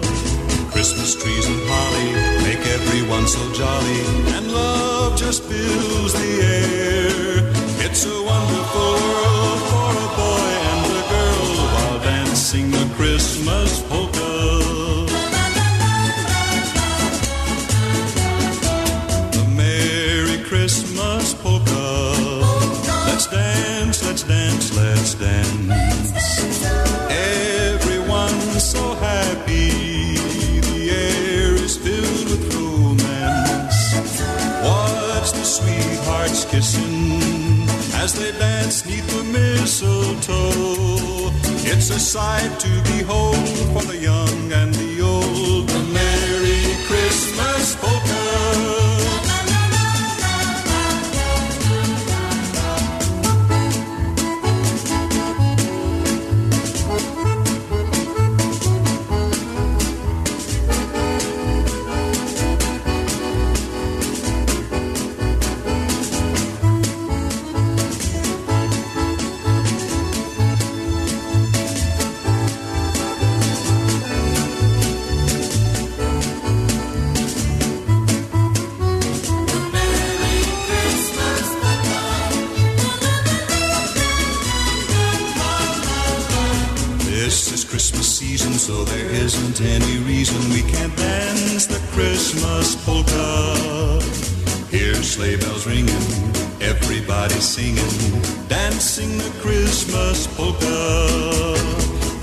[0.69, 2.09] Christmas trees and holly
[2.45, 4.01] make everyone so jolly,
[4.37, 7.49] and love just fills the air.
[7.81, 14.02] It's a wonderful world for a boy and a girl while dancing the Christmas polka.
[25.11, 26.39] Dance, dance.
[27.11, 30.15] Everyone's so happy.
[30.61, 33.93] The air is filled with romance.
[34.63, 41.31] Watch the sweethearts kissing as they dance neath the mistletoe.
[41.65, 43.35] It's a sight to behold
[43.73, 45.69] for the young and the old.
[45.69, 48.02] A Merry Christmas polka.
[88.37, 94.01] Season, so there isn't any reason we can't dance the Christmas polka.
[94.75, 96.05] Hear sleigh bells ringing,
[96.59, 97.93] everybody singing,
[98.47, 100.79] dancing the Christmas polka.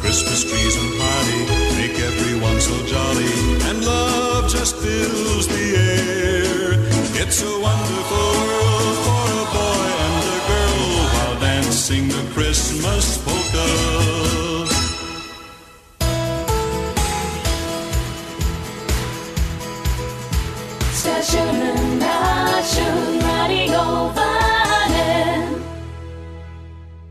[0.02, 1.38] Christmas trees and party
[1.78, 3.34] make everyone so jolly,
[3.68, 6.74] and love just fills the air.
[7.22, 14.29] It's a wonderful world for a boy and a girl while dancing the Christmas polka.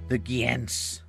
[0.07, 1.03] The Gens.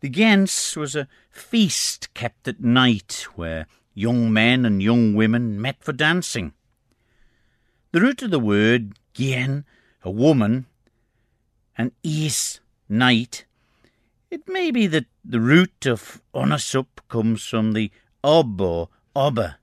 [0.00, 5.82] The Gens was a feast kept at night where young men and young women met
[5.82, 6.52] for dancing.
[7.92, 9.64] The root of the word Gien,
[10.04, 10.66] a woman,
[11.78, 12.60] and is,
[12.90, 13.46] night,
[14.30, 17.90] it may be that the root of Onasup comes from the
[18.22, 19.54] ob or obba,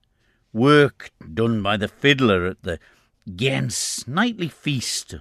[0.52, 2.78] work done by the fiddler at the
[3.34, 5.16] Gens nightly feast,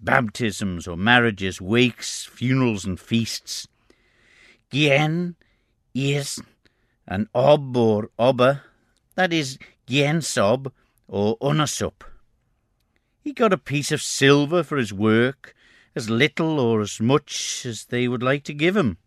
[0.00, 3.68] baptisms or marriages, wakes, funerals, and feasts.
[4.72, 5.36] Gien
[5.94, 6.40] is
[7.06, 8.62] an ob or obba,
[9.14, 10.72] that is Giensob
[11.06, 12.02] or Unasup.
[13.20, 15.54] He got a piece of silver for his work,
[15.94, 18.98] as little or as much as they would like to give him.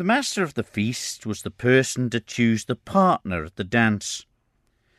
[0.00, 4.24] The master of the feast was the person to choose the partner at the dance.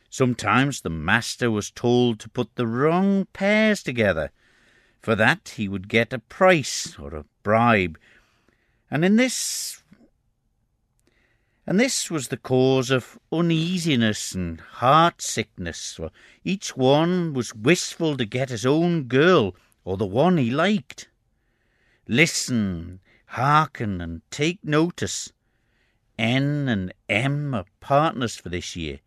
[0.08, 4.30] Sometimes the master was told to put the wrong pairs together.
[5.00, 7.98] For that he would get a price or a bribe.
[8.92, 9.82] And in this
[11.66, 16.12] and this was the cause of uneasiness and heart sickness, for
[16.44, 21.08] each one was wistful to get his own girl or the one he liked.
[22.06, 23.00] Listen,
[23.32, 25.32] hearken, and take notice.
[26.18, 29.00] N and M are partners for this year,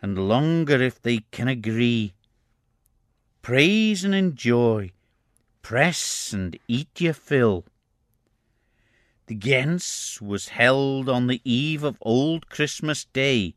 [0.00, 2.14] and longer if they can agree.
[3.42, 4.92] Praise and enjoy,
[5.62, 7.64] press and eat your fill.
[9.26, 13.54] The Gens was held on the eve of Old Christmas Day,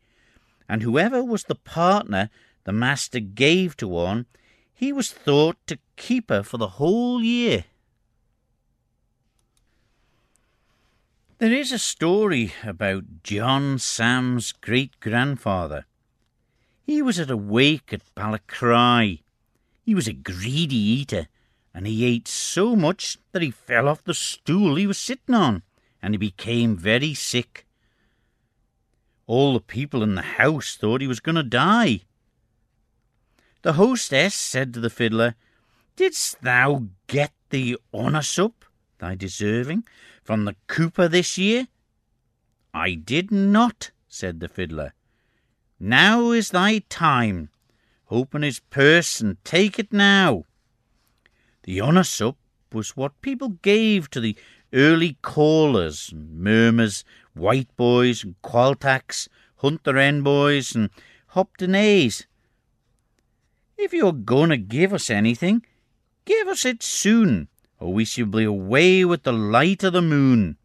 [0.67, 2.31] and whoever was the partner
[2.63, 4.25] the master gave to one,
[4.73, 7.65] he was thought to keep her for the whole year.
[11.37, 15.85] There is a story about John Sam's great grandfather.
[16.81, 19.21] He was at a wake at Balacry.
[19.83, 21.27] He was a greedy eater,
[21.73, 25.63] and he ate so much that he fell off the stool he was sitting on,
[26.01, 27.65] and he became very sick.
[29.27, 32.03] All the people in the house thought he was going to die.
[33.61, 35.35] The hostess said to the fiddler,
[35.97, 38.63] Didst thou get the honour sup,
[39.05, 39.83] thy deserving,
[40.23, 41.67] from the cooper this year?
[42.73, 44.93] I did not, said the fiddler.
[45.79, 47.49] Now is thy time.
[48.09, 50.45] Open his purse and take it now.
[51.63, 52.37] The honour sup
[52.73, 54.35] was what people gave to the
[54.73, 57.03] early callers and murmurs,
[57.35, 59.27] white boys and qualtaghs,
[59.57, 60.89] hunter hen boys and
[61.27, 62.25] Hop-tu-Naa's.
[63.77, 65.63] If you're going to give us anything,
[66.25, 67.49] give us it soon,
[67.85, 70.57] or we shall be away with the light of the moon.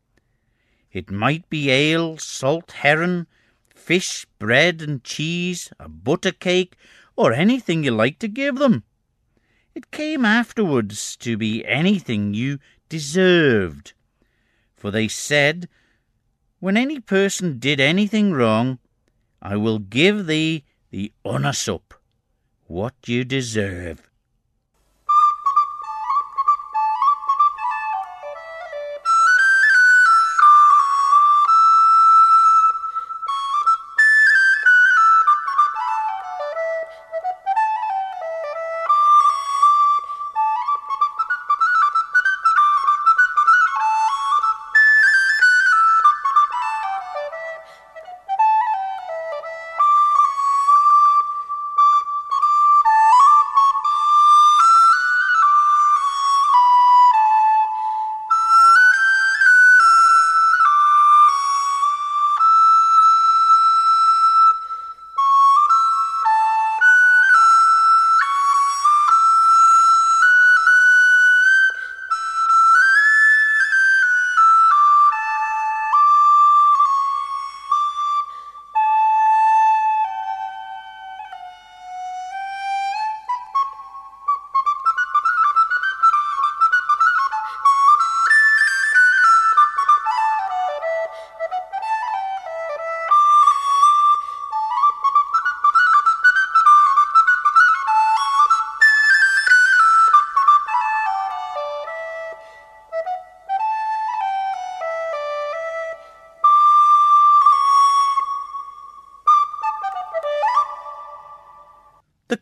[0.91, 3.27] It might be ale, salt herring,
[3.75, 6.77] fish, bread and cheese, a butter cake,
[7.17, 8.85] or anything you like to give them.
[9.75, 13.93] It came afterwards to be anything you deserved.
[14.75, 15.69] For they said,
[16.59, 18.79] When any person did anything wrong,
[19.43, 21.93] I will give thee the honour sup,
[22.67, 24.10] what you deserve.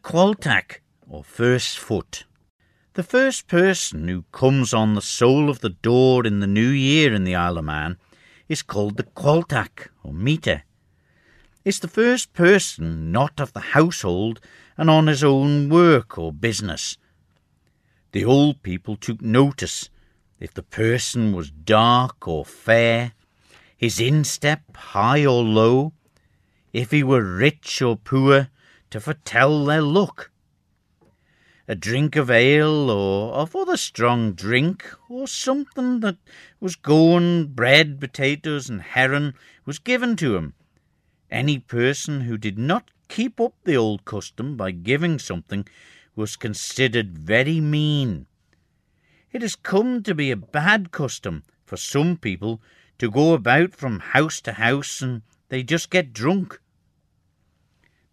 [0.09, 2.25] The Qualtagh, or first foot.
[2.95, 7.13] The first person who comes on the sole of the door in the new year
[7.13, 7.99] in the Isle of Man
[8.49, 10.63] is called the Qualtagh, or meter.
[11.63, 14.41] It's the first person not of the household
[14.79, 16.97] and on his own work or business.
[18.13, 19.91] The old people took notice
[20.41, 23.13] if the person was dark or fair,
[23.77, 25.93] his instep high or low,
[26.73, 28.49] if he were rich or poor,
[28.91, 30.31] to foretell their luck.
[31.67, 36.17] A drink of ale or of other strong drink or something that
[36.61, 39.35] was going, bread, potatoes, and herring,
[39.67, 40.55] was given to him.
[41.31, 45.67] Any person who did not keep up the old custom by giving something
[46.17, 48.27] was considered very mean.
[49.31, 52.63] It has come to be a bad custom for some people
[52.99, 56.61] to go about from house to house and they just get drunk.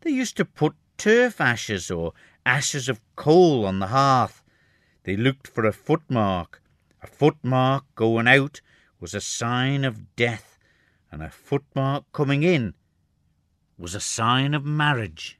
[0.05, 2.13] They used to put turf ashes or
[2.45, 4.43] ashes of coal on the hearth.
[5.01, 6.61] They looked for a footmark.
[7.01, 8.61] A footmark going out
[8.99, 10.59] was a sign of death,
[11.11, 12.75] and a footmark coming in
[13.79, 15.39] was a sign of marriage.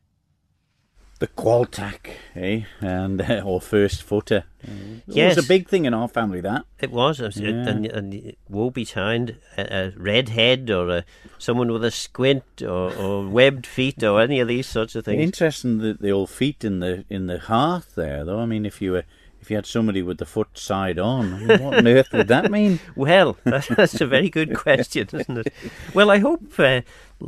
[1.19, 2.63] The Qualtagh, eh?
[2.81, 4.43] And uh, or first footer.
[4.63, 5.37] It Yes.
[5.37, 6.41] was a big thing in our family.
[6.41, 7.49] That It was, it was- Yeah.
[7.69, 11.05] and, and woe betide a, a red head or a,
[11.37, 15.21] someone with a squint or, or webbed feet or any of these sorts of things.
[15.23, 18.39] interesting the, the old feet in the in the hearth there, though.
[18.39, 19.05] I mean, if you were
[19.45, 22.79] if you had somebody with the foot side on, what on earth would that mean?
[22.95, 25.53] Well, that- that's a very good question, isn't it?
[25.93, 26.81] Well, I hope uh,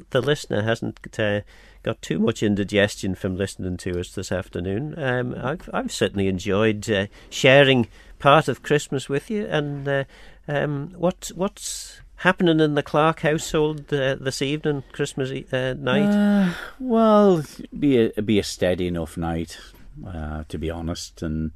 [0.09, 1.41] the listener hasn't uh,
[1.83, 4.97] got too much indigestion from listening to us this afternoon.
[4.97, 7.87] Um, I've, I've certainly enjoyed uh, sharing
[8.17, 9.45] part of Christmas with you.
[9.45, 10.03] And uh,
[10.47, 16.01] um, what what's happening in the Clark household uh, this evening, Christmas uh, night?
[16.49, 19.57] Uh, well, it'd be a it'd be a steady enough night,
[20.05, 21.51] uh, to be honest, and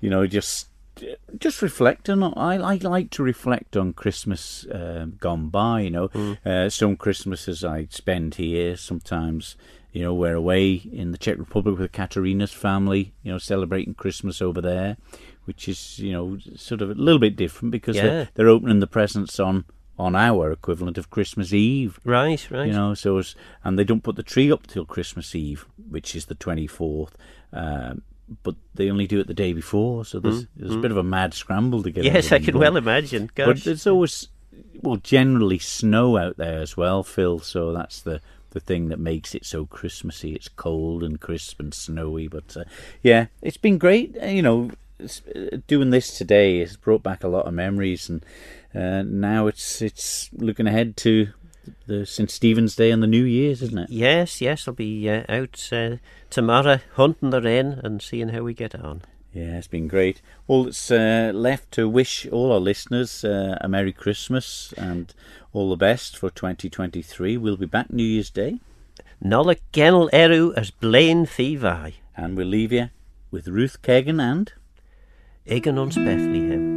[0.00, 0.68] you know, just
[1.38, 2.22] just reflecting.
[2.22, 5.80] on I, I like to reflect on Christmas uh, gone by.
[5.82, 8.76] You know, uh, some Christmases I spend here.
[8.76, 9.56] Sometimes,
[9.92, 13.12] you know, we're away in the Czech Republic with Katerina's family.
[13.22, 14.96] You know, celebrating Christmas over there,
[15.44, 18.02] which is you know sort of a little bit different because Yeah.
[18.02, 19.64] they're, they're opening the presents on
[19.98, 21.98] on our equivalent of Christmas Eve.
[22.04, 22.68] Right, right.
[22.68, 23.34] You know, so it's,
[23.64, 27.16] and they don't put the tree up till Christmas Eve, which is the twenty fourth.
[27.52, 28.02] Um,
[28.42, 31.02] but they only do it the day before, so there's, there's a bit of a
[31.02, 32.04] mad scramble to get.
[32.04, 32.60] Mm, yes, I can done.
[32.60, 33.30] well imagine.
[33.34, 33.64] But Gosh.
[33.64, 34.28] there's always,
[34.82, 37.38] well, generally snow out there as well, Phil.
[37.38, 40.32] So that's the the thing that makes it so Christmassy.
[40.34, 42.64] It's cold and crisp and snowy, but uh,
[43.02, 44.16] yeah, it's been great.
[44.22, 44.70] Uh, You know,
[45.02, 48.24] uh, doing this today has brought back a lot of memories, and
[48.74, 51.28] uh, now it's it's looking ahead to
[51.86, 53.90] the St Stephen's Day and the New Year's, isn't it?
[53.90, 55.96] Yes, yes, I'll be uh, out uh,
[56.30, 59.02] tomorrow hunting the rain and seeing how we get on.
[59.32, 60.22] Yeah, it's been great.
[60.46, 65.14] All that's uh, left to wish all our listeners uh, a Merry Christmas and
[65.52, 67.36] all the best for 2023.
[67.36, 68.58] We'll be back New Year's Day.
[69.22, 71.94] Nolla Gennel Eru as Blaine Thivai.
[72.16, 72.90] And we'll leave you
[73.30, 74.52] with Ruth Keggin and
[75.46, 76.67] Egan ons Bethlehem.